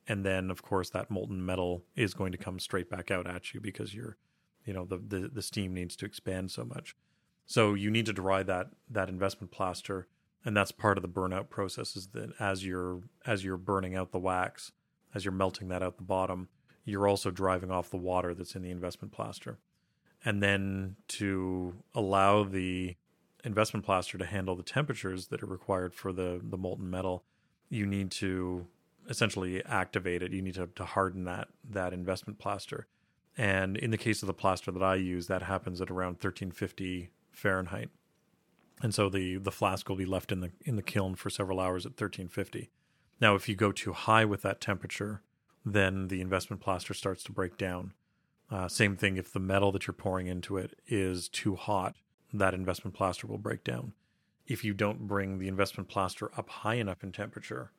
[0.07, 3.53] and then of course that molten metal is going to come straight back out at
[3.53, 4.17] you because you're
[4.69, 6.95] you know the, the the steam needs to expand so much.
[7.47, 10.07] So you need to dry that that investment plaster
[10.45, 14.13] and that's part of the burnout process is that as you're as you're burning out
[14.13, 14.73] the wax
[15.15, 16.49] as you're melting that out the bottom
[16.85, 19.59] you're also driving off the water that's in the investment plaster.
[20.25, 22.97] And then to allow the
[23.45, 27.25] investment plaster to handle the temperatures that are required for the the molten metal
[27.71, 28.67] you need to
[29.09, 30.33] essentially activate it.
[30.33, 32.87] You need to, to harden that that investment plaster
[33.39, 37.11] and in the case of the plaster that I use, that happens at around 1350
[37.31, 37.89] Fahrenheit.
[38.83, 41.61] And so the the flask will be left in the in the kiln for several
[41.61, 42.71] hours at 1350.
[43.21, 45.23] Now, if you go too high with that temperature,
[45.65, 47.95] then the investment plaster starts to break down.
[48.51, 51.97] Uh, same thing if the metal that you're pouring into it is too hot,
[52.33, 53.93] that investment plaster will break down.
[54.47, 57.73] If you don't bring the investment plaster up high enough in temperature,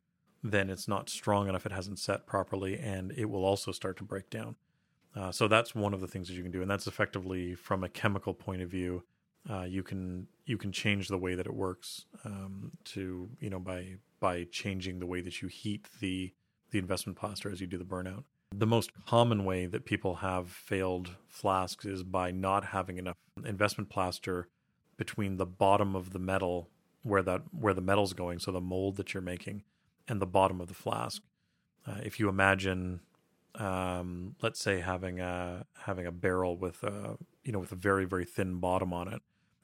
[0.44, 4.04] then it's not strong enough, it hasn't set properly, and it will also start to
[4.04, 4.56] break down.
[5.16, 7.84] Uh, so that's one of the things that you can do, and that's effectively from
[7.84, 9.04] a chemical point of view.
[9.50, 13.60] Uh, you can you can change the way that it works um, to you know
[13.60, 16.34] by by changing the way that you heat the
[16.72, 18.24] the investment plaster as you do the burnout.
[18.54, 23.90] The most common way that people have failed flasks is by not having enough investment
[23.90, 24.50] plaster
[24.98, 26.70] between the bottom of the metal
[27.04, 29.64] where that where the metal's going, so the mold that you're making,
[30.08, 31.24] and the bottom of the flask.
[31.88, 33.00] Uh, if you imagine
[33.56, 38.06] um, let's say having a having a barrel with a you know with a very
[38.06, 39.22] very thin bottom on it,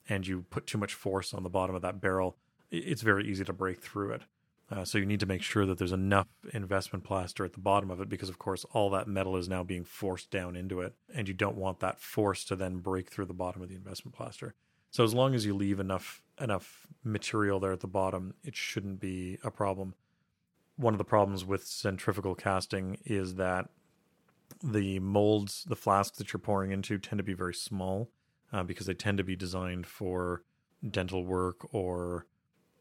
[0.09, 2.37] and you put too much force on the bottom of that barrel,
[2.71, 4.21] it's very easy to break through it.
[4.71, 7.91] Uh, so you need to make sure that there's enough investment plaster at the bottom
[7.91, 10.95] of it because of course all that metal is now being forced down into it
[11.13, 14.15] and you don't want that force to then break through the bottom of the investment
[14.15, 14.55] plaster.
[14.89, 18.99] So as long as you leave enough enough material there at the bottom, it shouldn't
[18.99, 19.93] be a problem.
[20.77, 23.69] One of the problems with centrifugal casting is that
[24.63, 28.09] the molds, the flasks that you're pouring into tend to be very small
[28.51, 30.43] uh, because they tend to be designed for
[30.89, 32.27] dental work or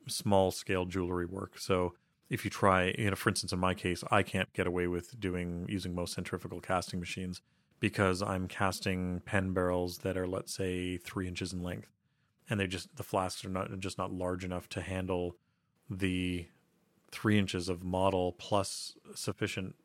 [0.07, 1.59] small scale jewelry work.
[1.59, 1.95] So
[2.31, 5.19] if you try, you know, for instance, in my case, I can't get away with
[5.21, 7.41] doing using most centrifugal casting machines
[7.81, 11.91] because I'm casting pen barrels that are, let's say, three inches in length,
[12.49, 15.37] and they just the flasks are not just not large enough to handle
[15.91, 16.47] the
[17.15, 19.77] three inches of model plus sufficient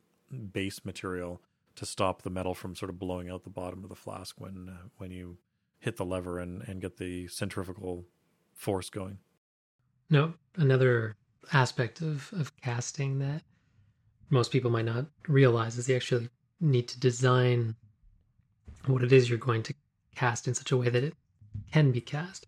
[0.52, 1.42] base material
[1.76, 4.68] to stop the metal from sort of blowing out the bottom of the flask when
[4.70, 5.38] uh, when you
[5.80, 8.06] hit the lever and, and get the centrifugal
[8.54, 9.20] force going.
[10.10, 11.16] No, another
[11.54, 13.44] aspect of, of casting that
[14.30, 17.76] most people might not realize is you actually need to design
[18.88, 19.74] what it is you're going to
[20.16, 21.14] cast in such a way that it
[21.72, 22.48] can be cast.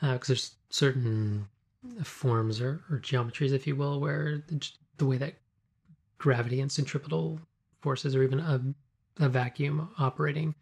[0.00, 1.48] Because uh, there's certain
[2.04, 5.34] forms or, or geometries, if you will, where the, the way that
[6.18, 7.40] gravity and centripetal
[7.80, 8.60] forces or even a,
[9.20, 10.54] a vacuum operating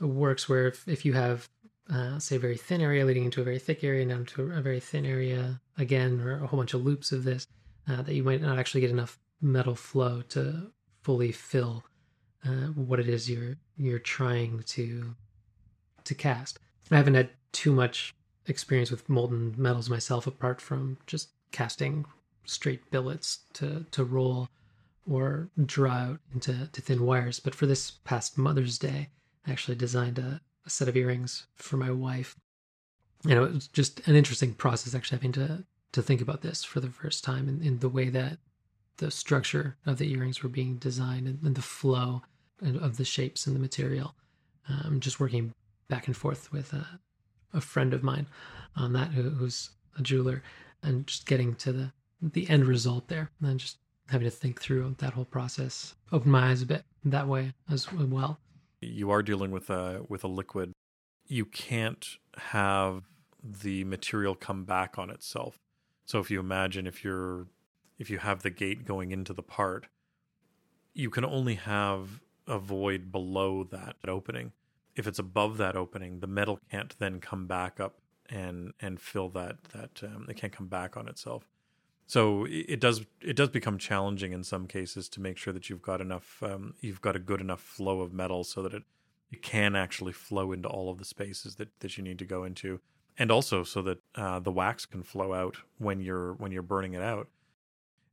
[0.00, 1.48] works where if, if you have
[1.92, 4.52] uh, say a very thin area leading into a very thick area and down to
[4.52, 7.46] a very thin area again or a whole bunch of loops of this
[7.88, 10.70] uh, that you might not actually get enough metal flow to
[11.02, 11.84] fully fill
[12.46, 15.14] uh, what it is you're you're trying to
[16.04, 16.58] to cast.
[16.90, 18.14] I haven't had too much
[18.46, 22.04] experience with molten metals myself apart from just casting
[22.44, 24.48] straight billets to to roll
[25.08, 27.40] or draw out into to thin wires.
[27.40, 29.08] But for this past Mother's Day,
[29.46, 32.36] I actually designed a, a set of earrings for my wife.
[33.24, 36.62] You know, it was just an interesting process actually having to to think about this
[36.62, 38.38] for the first time in, in the way that
[38.98, 42.22] the structure of the earrings were being designed and, and the flow
[42.62, 44.14] of the shapes and the material.
[44.68, 45.52] Um, just working
[45.88, 47.00] back and forth with a,
[47.52, 48.26] a friend of mine
[48.76, 50.42] on that who, who's a jeweler
[50.82, 51.92] and just getting to the
[52.22, 53.78] the end result there and just
[54.08, 57.90] having to think through that whole process opened my eyes a bit that way as
[57.92, 58.38] well.
[58.80, 60.72] You are dealing with a with a liquid.
[61.26, 63.04] You can't have
[63.42, 65.56] the material come back on itself.
[66.04, 67.46] So if you imagine if you're
[67.98, 69.86] if you have the gate going into the part,
[70.92, 74.52] you can only have a void below that opening.
[75.00, 77.94] If it's above that opening, the metal can't then come back up
[78.28, 81.48] and and fill that that um, it can't come back on itself.
[82.06, 85.80] So it does it does become challenging in some cases to make sure that you've
[85.80, 88.82] got enough um, you've got a good enough flow of metal so that it
[89.30, 92.44] it can actually flow into all of the spaces that that you need to go
[92.44, 92.80] into,
[93.16, 96.92] and also so that uh, the wax can flow out when you're when you're burning
[96.92, 97.28] it out.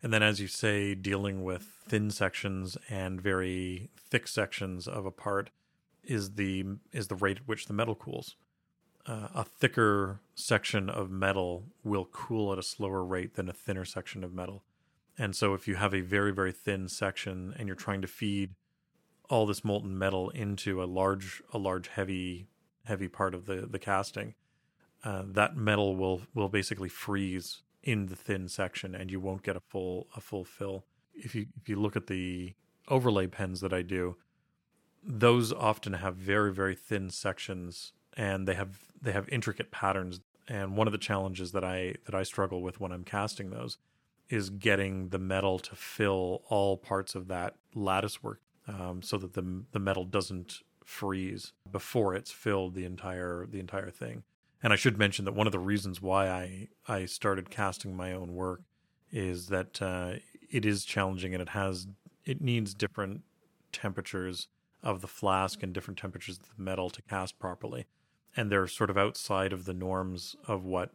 [0.02, 5.12] And then, as you say, dealing with thin sections and very thick sections of a
[5.12, 5.50] part
[6.08, 8.36] is the is the rate at which the metal cools.
[9.06, 13.86] Uh, a thicker section of metal will cool at a slower rate than a thinner
[13.86, 14.64] section of metal.
[15.18, 18.56] And so, if you have a very very thin section and you're trying to feed
[19.30, 22.48] all this molten metal into a large a large heavy
[22.86, 24.34] heavy part of the the casting,
[25.04, 29.56] uh, that metal will will basically freeze in the thin section and you won't get
[29.56, 30.86] a full a full fill.
[31.14, 32.54] If you if you look at the
[32.90, 34.18] overlay pens that I do,
[35.08, 40.78] those often have very very thin sections and they have they have intricate patterns and
[40.78, 43.78] one of the challenges that I that I struggle with when I'm casting those
[44.30, 49.34] is getting the metal to fill all parts of that lattice work um, so that
[49.34, 54.24] the the metal doesn't freeze before it's filled the entire the entire thing.
[54.64, 58.14] And I should mention that one of the reasons why I I started casting my
[58.14, 58.62] own work
[59.12, 60.14] is that uh,
[60.50, 61.88] it is challenging and it has
[62.26, 63.22] it needs different
[63.72, 64.48] temperatures
[64.88, 67.86] of the flask and different temperatures of the metal to cast properly,
[68.38, 70.92] and they're sort of outside of the norms of what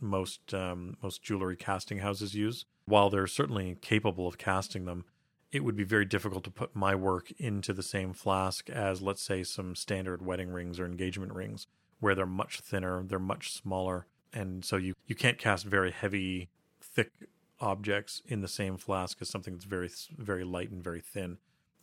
[0.00, 2.64] most um, most jewelry casting houses use.
[2.86, 5.04] While they're certainly capable of casting them,
[5.52, 9.22] it would be very difficult to put my work into the same flask as, let's
[9.22, 11.68] say, some standard wedding rings or engagement rings
[12.00, 16.48] where they're much thinner, they're much smaller, and so you you can't cast very heavy,
[16.82, 17.12] thick
[17.60, 21.38] objects in the same flask as something that's very very light and very thin.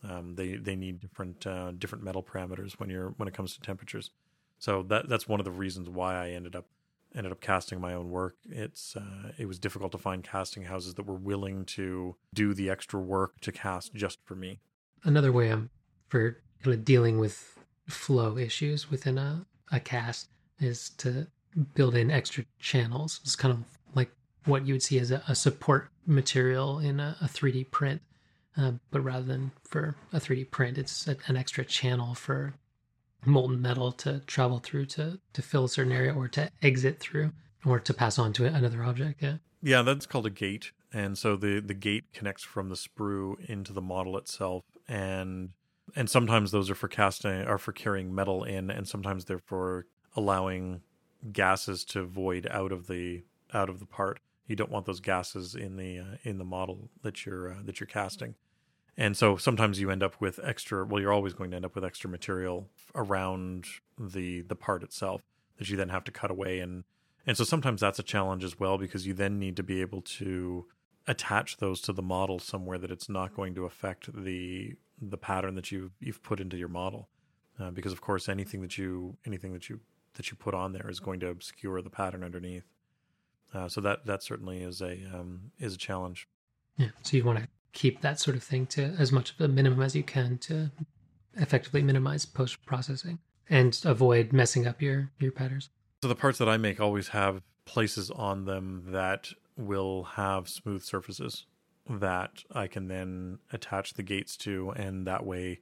[0.08, 3.60] Um, they they need different uh, different metal parameters when you're when it comes to
[3.60, 4.10] temperatures.
[4.58, 6.66] So that that's one of the reasons why I ended up
[7.14, 8.36] ended up casting my own work.
[8.48, 12.70] It's uh, it was difficult to find casting houses that were willing to do the
[12.70, 14.60] extra work to cast just for me.
[15.04, 15.70] Another way I'm
[16.08, 20.28] for kind of dealing with flow issues within a a cast
[20.60, 21.26] is to
[21.74, 23.20] build in extra channels.
[23.22, 24.10] It's kind of like
[24.44, 28.02] what you would see as a, a support material in a, a 3D print.
[28.56, 32.54] Uh, but rather than for a 3D print, it's a, an extra channel for
[33.26, 37.32] molten metal to travel through to, to fill a certain area or to exit through
[37.64, 39.22] or to pass on to another object.
[39.22, 39.36] Yeah.
[39.62, 40.72] Yeah, that's called a gate.
[40.92, 44.64] And so the, the gate connects from the sprue into the model itself.
[44.86, 45.50] And
[45.96, 49.86] and sometimes those are for casting are for carrying metal in and sometimes they're for
[50.16, 50.80] allowing
[51.32, 55.54] gases to void out of the out of the part you don't want those gases
[55.54, 58.34] in the uh, in the model that you're uh, that you're casting
[58.96, 61.74] and so sometimes you end up with extra well you're always going to end up
[61.74, 63.66] with extra material around
[63.98, 65.22] the the part itself
[65.58, 66.84] that you then have to cut away and
[67.26, 70.02] and so sometimes that's a challenge as well because you then need to be able
[70.02, 70.66] to
[71.06, 75.54] attach those to the model somewhere that it's not going to affect the the pattern
[75.54, 77.08] that you you've put into your model,
[77.58, 79.80] uh, because of course anything that you anything that you
[80.14, 82.64] that you put on there is going to obscure the pattern underneath.
[83.52, 86.28] Uh, so that that certainly is a um, is a challenge.
[86.76, 86.88] Yeah.
[87.02, 89.82] So you want to keep that sort of thing to as much of a minimum
[89.82, 90.70] as you can to
[91.34, 93.18] effectively minimize post processing
[93.50, 95.68] and avoid messing up your your patterns.
[96.02, 100.82] So the parts that I make always have places on them that will have smooth
[100.82, 101.46] surfaces
[101.88, 105.60] that I can then attach the gates to, and that way,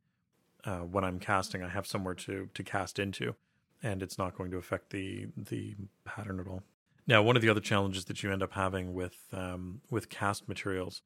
[0.65, 3.35] uh, when I'm casting, I have somewhere to to cast into,
[3.83, 6.63] and it's not going to affect the the pattern at all.
[7.07, 10.49] Now, one of the other challenges that you end up having with um, with cast
[10.49, 11.03] materials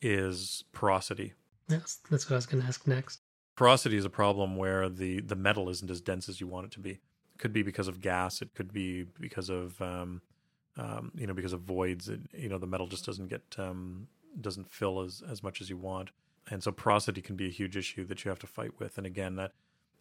[0.00, 1.34] is porosity.
[1.68, 3.20] Yes, that's what I was going to ask next.
[3.56, 6.72] Porosity is a problem where the the metal isn't as dense as you want it
[6.72, 6.90] to be.
[6.90, 8.40] It could be because of gas.
[8.40, 10.22] It could be because of um,
[10.76, 12.08] um, you know because of voids.
[12.08, 14.08] It, you know the metal just doesn't get um,
[14.40, 16.10] doesn't fill as as much as you want,
[16.48, 18.96] and so porosity can be a huge issue that you have to fight with.
[18.96, 19.52] And again, that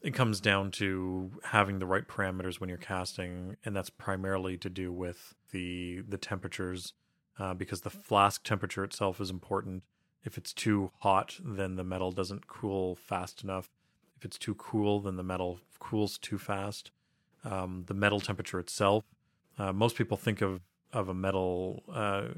[0.01, 4.69] it comes down to having the right parameters when you're casting, and that's primarily to
[4.69, 6.93] do with the the temperatures,
[7.39, 9.83] uh, because the flask temperature itself is important.
[10.23, 13.69] If it's too hot, then the metal doesn't cool fast enough.
[14.17, 16.91] If it's too cool, then the metal cools too fast.
[17.43, 19.03] Um, the metal temperature itself.
[19.57, 20.61] Uh, most people think of
[20.93, 22.29] of a metal, uh,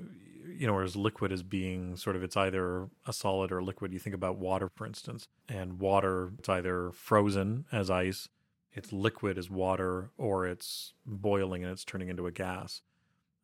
[0.58, 3.94] you know, as liquid as being sort of it's either a solid or a liquid.
[3.94, 8.28] You think about water, for instance, and water it's either frozen as ice
[8.74, 12.82] it's liquid as water or it's boiling and it's turning into a gas.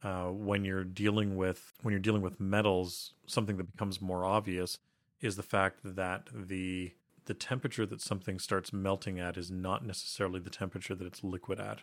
[0.06, 4.78] Uh, when you're dealing with when you're dealing with metals, something that becomes more obvious
[5.20, 6.93] is the fact that the
[7.26, 11.60] the temperature that something starts melting at is not necessarily the temperature that it's liquid
[11.60, 11.82] at.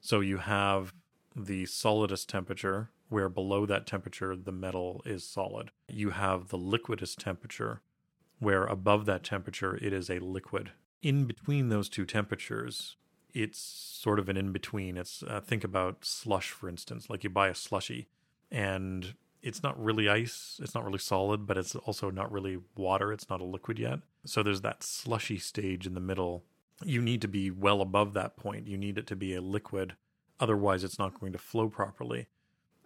[0.00, 0.94] So you have
[1.34, 5.72] the solidus temperature, where below that temperature the metal is solid.
[5.88, 7.80] You have the liquidus temperature,
[8.38, 10.70] where above that temperature it is a liquid.
[11.02, 12.94] In between those two temperatures,
[13.34, 14.96] it's sort of an in between.
[14.96, 17.10] It's uh, think about slush, for instance.
[17.10, 18.06] Like you buy a slushy,
[18.50, 20.60] and it's not really ice.
[20.62, 23.12] It's not really solid, but it's also not really water.
[23.12, 24.00] It's not a liquid yet.
[24.24, 26.44] So there's that slushy stage in the middle.
[26.82, 28.66] You need to be well above that point.
[28.66, 29.96] You need it to be a liquid.
[30.40, 32.28] Otherwise, it's not going to flow properly.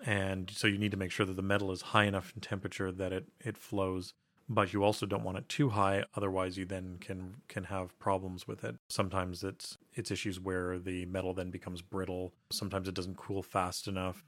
[0.05, 2.93] And so you need to make sure that the metal is high enough in temperature
[2.93, 4.15] that it, it flows
[4.49, 8.47] but you also don't want it too high otherwise you then can can have problems
[8.47, 8.77] with it.
[8.89, 12.33] Sometimes it's it's issues where the metal then becomes brittle.
[12.51, 14.25] Sometimes it doesn't cool fast enough.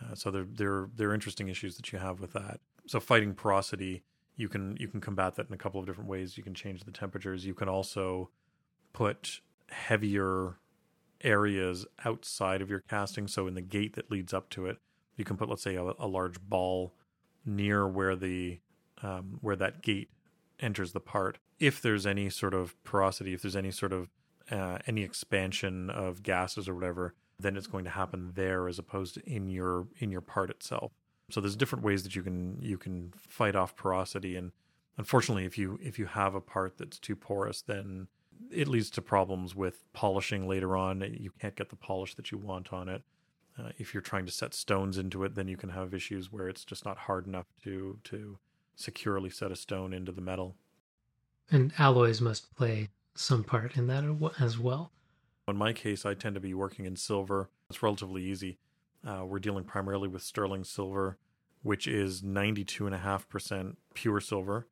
[0.00, 2.60] Uh, so there there there are interesting issues that you have with that.
[2.86, 4.02] So fighting porosity
[4.36, 6.36] you can you can combat that in a couple of different ways.
[6.36, 7.44] You can change the temperatures.
[7.44, 8.30] You can also
[8.92, 9.40] put
[9.70, 10.56] heavier
[11.22, 13.26] areas outside of your casting.
[13.28, 14.78] So in the gate that leads up to it
[15.18, 16.94] you can put let's say a, a large ball
[17.44, 18.60] near where the
[19.02, 20.10] um, where that gate
[20.60, 21.38] enters the part.
[21.58, 24.08] If there's any sort of porosity, if there's any sort of
[24.50, 29.14] uh, any expansion of gases or whatever, then it's going to happen there as opposed
[29.14, 30.92] to in your in your part itself.
[31.30, 34.52] So there's different ways that you can you can fight off porosity, and
[34.96, 38.08] unfortunately, if you if you have a part that's too porous, then
[38.50, 41.00] it leads to problems with polishing later on.
[41.18, 43.02] You can't get the polish that you want on it.
[43.58, 46.48] Uh, if you're trying to set stones into it, then you can have issues where
[46.48, 48.38] it's just not hard enough to to
[48.78, 50.56] securely set a stone into the metal.
[51.50, 54.04] And alloys must play some part in that
[54.40, 54.92] as well.
[55.48, 57.50] In my case, I tend to be working in silver.
[57.70, 58.58] It's relatively easy.
[59.06, 61.18] Uh, we're dealing primarily with sterling silver,
[61.62, 64.68] which is 92.5% pure silver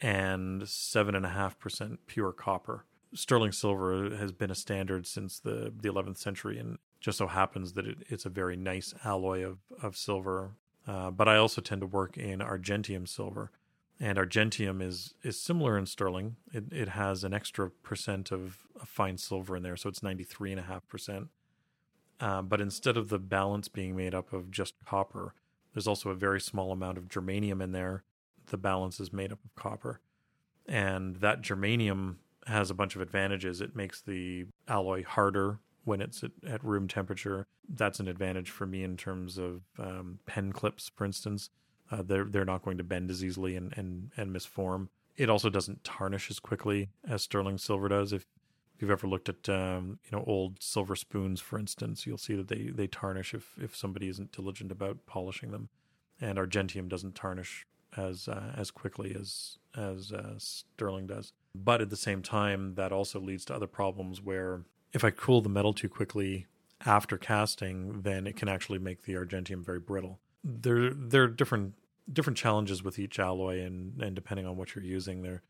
[0.00, 2.86] and 7.5% pure copper.
[3.14, 7.74] Sterling silver has been a standard since the, the 11th century, and just so happens
[7.74, 11.80] that it, it's a very nice alloy of, of silver uh, but I also tend
[11.80, 13.50] to work in argentium silver,
[14.00, 16.36] and argentium is is similar in sterling.
[16.52, 20.24] It it has an extra percent of, of fine silver in there, so it's ninety
[20.24, 21.28] three and a half percent.
[22.20, 25.34] Uh, but instead of the balance being made up of just copper,
[25.72, 28.04] there's also a very small amount of germanium in there.
[28.46, 30.00] The balance is made up of copper,
[30.66, 32.16] and that germanium
[32.46, 33.60] has a bunch of advantages.
[33.60, 37.46] It makes the alloy harder when it's at, at, room temperature.
[37.68, 41.50] That's an advantage for me in terms of um, pen clips, for instance.
[41.90, 44.88] Uh, they're they're not going to bend as easily and, and and misform.
[45.16, 48.12] It also doesn't tarnish as quickly as sterling silver does.
[48.12, 48.22] If,
[48.74, 52.34] if you've ever looked at um, you know old silver spoons, for instance, you'll see
[52.34, 55.68] that they they tarnish if if somebody isn't diligent about polishing them.
[56.20, 57.66] And argentium doesn't tarnish
[57.96, 61.32] as uh, as quickly as as uh, sterling does.
[61.54, 64.62] But at the same time, that also leads to other problems where
[64.92, 66.46] if I cool the metal too quickly
[66.84, 70.20] after casting, then it can actually make the argentium very brittle.
[70.44, 71.74] There, there are different
[72.12, 75.42] different challenges with each alloy, and and depending on what you're using, there,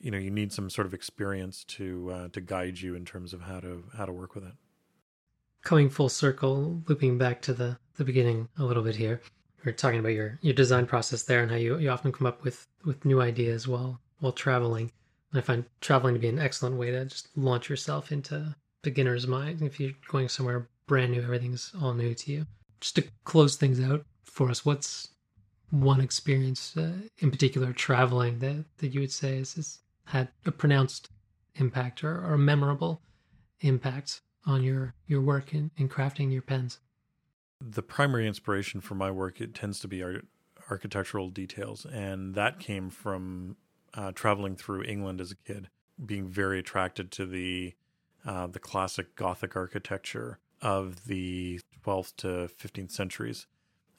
[0.00, 3.32] you know, you need some sort of experience to uh, to guide you in terms
[3.32, 4.52] of how to how to work with it.
[5.62, 9.20] Coming full circle, looping back to the the beginning a little bit here.
[9.64, 12.44] We're talking about your your design process there and how you you often come up
[12.44, 14.92] with with new ideas while while traveling.
[15.32, 19.26] And I find traveling to be an excellent way to just launch yourself into beginner's
[19.26, 19.62] mind.
[19.62, 22.46] If you're going somewhere brand new, everything's all new to you.
[22.80, 25.08] Just to close things out for us, what's
[25.70, 30.52] one experience uh, in particular traveling that, that you would say has, has had a
[30.52, 31.08] pronounced
[31.56, 33.00] impact or, or a memorable
[33.60, 36.78] impact on your, your work in, in crafting your pens?
[37.60, 40.26] The primary inspiration for my work it tends to be art,
[40.70, 43.56] architectural details, and that came from
[43.94, 45.68] uh, traveling through England as a kid,
[46.04, 47.74] being very attracted to the
[48.24, 53.46] uh, the classic Gothic architecture of the 12th to 15th centuries.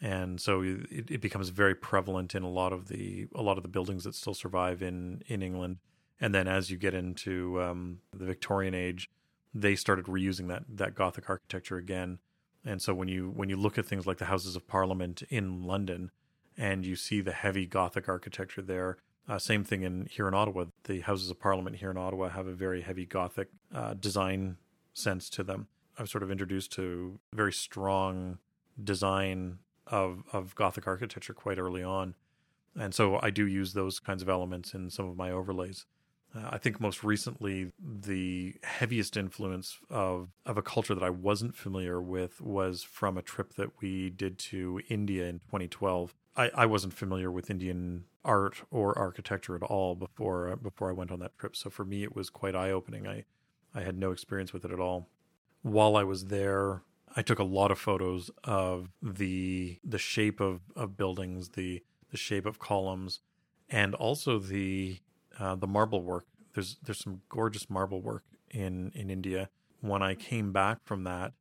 [0.01, 3.63] And so it, it, becomes very prevalent in a lot of the a lot of
[3.63, 5.77] the buildings that still survive in in England.
[6.19, 9.09] And then as you get into um, the Victorian age,
[9.53, 12.19] they started reusing that that Gothic architecture again.
[12.65, 15.63] And so when you when you look at things like the Houses of Parliament in
[15.63, 16.11] London,
[16.57, 18.97] and you see the heavy Gothic architecture there,
[19.27, 20.65] uh, same thing in here in Ottawa.
[20.83, 24.57] The Houses of Parliament here in Ottawa have a very heavy Gothic uh, design
[24.93, 25.67] sense to them.
[25.97, 28.39] I was sort of introduced to very strong
[28.81, 32.15] design of of Gothic architecture quite early on,
[32.77, 35.85] and so I do use those kinds of elements in some of my overlays.
[36.35, 41.55] Uh, I think most recently, the heaviest influence of, of a culture that I wasn't
[41.55, 46.13] familiar with was from a trip that we did to India in 2012.
[46.37, 50.93] I, I wasn't familiar with Indian art or architecture at all before uh, before I
[50.93, 51.55] went on that trip.
[51.55, 53.07] So for me, it was quite eye opening.
[53.07, 53.25] I
[53.73, 55.09] I had no experience with it at all.
[55.61, 56.83] While I was there,
[57.15, 62.17] I took a lot of photos of the the shape of, of buildings, the the
[62.17, 63.21] shape of columns,
[63.69, 64.99] and also the
[65.39, 66.25] uh, the marble work.
[66.53, 69.49] There's there's some gorgeous marble work in in India.
[69.81, 71.33] When I came back from that,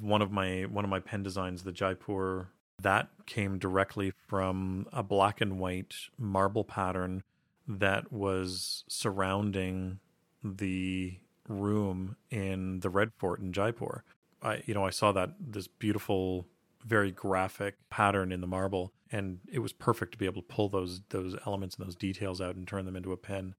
[0.00, 2.48] one of my one of my pen designs, the Jaipur,
[2.82, 7.22] that came directly from a black and white marble pattern
[7.66, 10.00] that was surrounding
[10.42, 11.18] the
[11.48, 14.04] room in the Red Fort in Jaipur.
[14.42, 16.46] I you know I saw that this beautiful
[16.84, 20.68] very graphic pattern in the marble and it was perfect to be able to pull
[20.68, 23.54] those those elements and those details out and turn them into a pen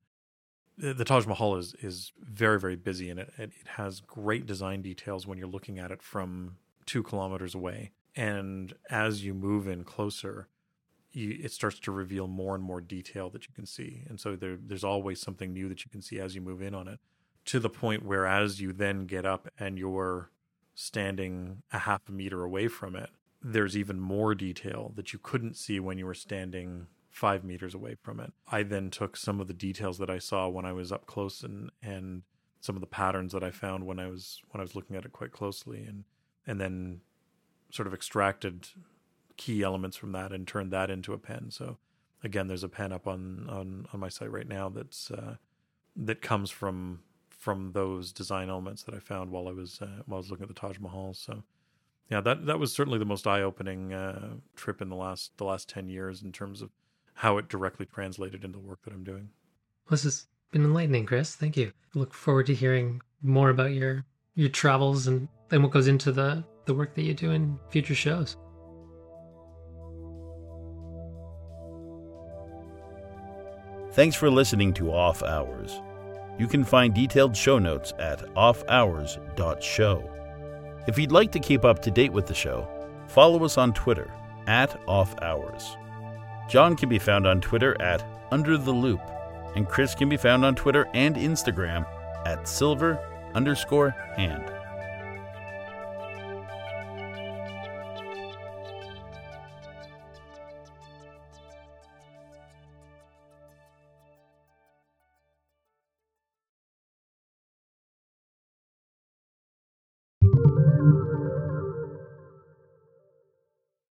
[0.77, 5.27] the, taj mahal is is very very busy and it, it has great design details
[5.27, 10.47] when you're looking at it from two kilometers away and as you move in closer
[11.13, 14.35] you, it starts to reveal more and more detail that you can see and so
[14.35, 16.99] there, there's always something new that you can see as you move in on it
[17.45, 20.29] to the point where as you then get up and you're
[20.73, 23.09] standing a half a meter away from it,
[23.41, 27.95] there's even more detail that you couldn't see when you were standing five meters away
[28.01, 28.31] from it.
[28.49, 31.43] I then took some of the details that I saw when I was up close
[31.43, 32.23] and and
[32.59, 35.05] some of the patterns that I found when I was when I was looking at
[35.05, 36.03] it quite closely and
[36.45, 37.01] and then
[37.71, 38.67] sort of extracted
[39.37, 41.49] key elements from that and turned that into a pen.
[41.49, 41.77] So
[42.23, 45.35] again, there's a pen up on on on my site right now that's uh,
[45.95, 50.17] that comes from from those design elements that I found while I was uh, while
[50.17, 51.13] I was looking at the Taj Mahal.
[51.13, 51.43] So
[52.09, 55.45] yeah, that that was certainly the most eye opening uh, trip in the last the
[55.45, 56.69] last ten years in terms of
[57.15, 59.29] how it directly translated into the work that I'm doing.
[59.89, 61.35] This has been enlightening, Chris.
[61.35, 61.71] Thank you.
[61.93, 64.05] Look forward to hearing more about your
[64.35, 67.95] your travels and and what goes into the the work that you do in future
[67.95, 68.37] shows.
[73.93, 75.81] Thanks for listening to Off Hours.
[76.39, 80.09] You can find detailed show notes at offhours.show.
[80.87, 82.67] If you'd like to keep up to date with the show,
[83.07, 84.09] follow us on Twitter
[84.47, 85.75] at Off Hours.
[86.49, 89.01] John can be found on Twitter at Under the Loop,
[89.55, 91.85] and Chris can be found on Twitter and Instagram
[92.25, 92.97] at silver
[93.35, 94.60] underscore hand.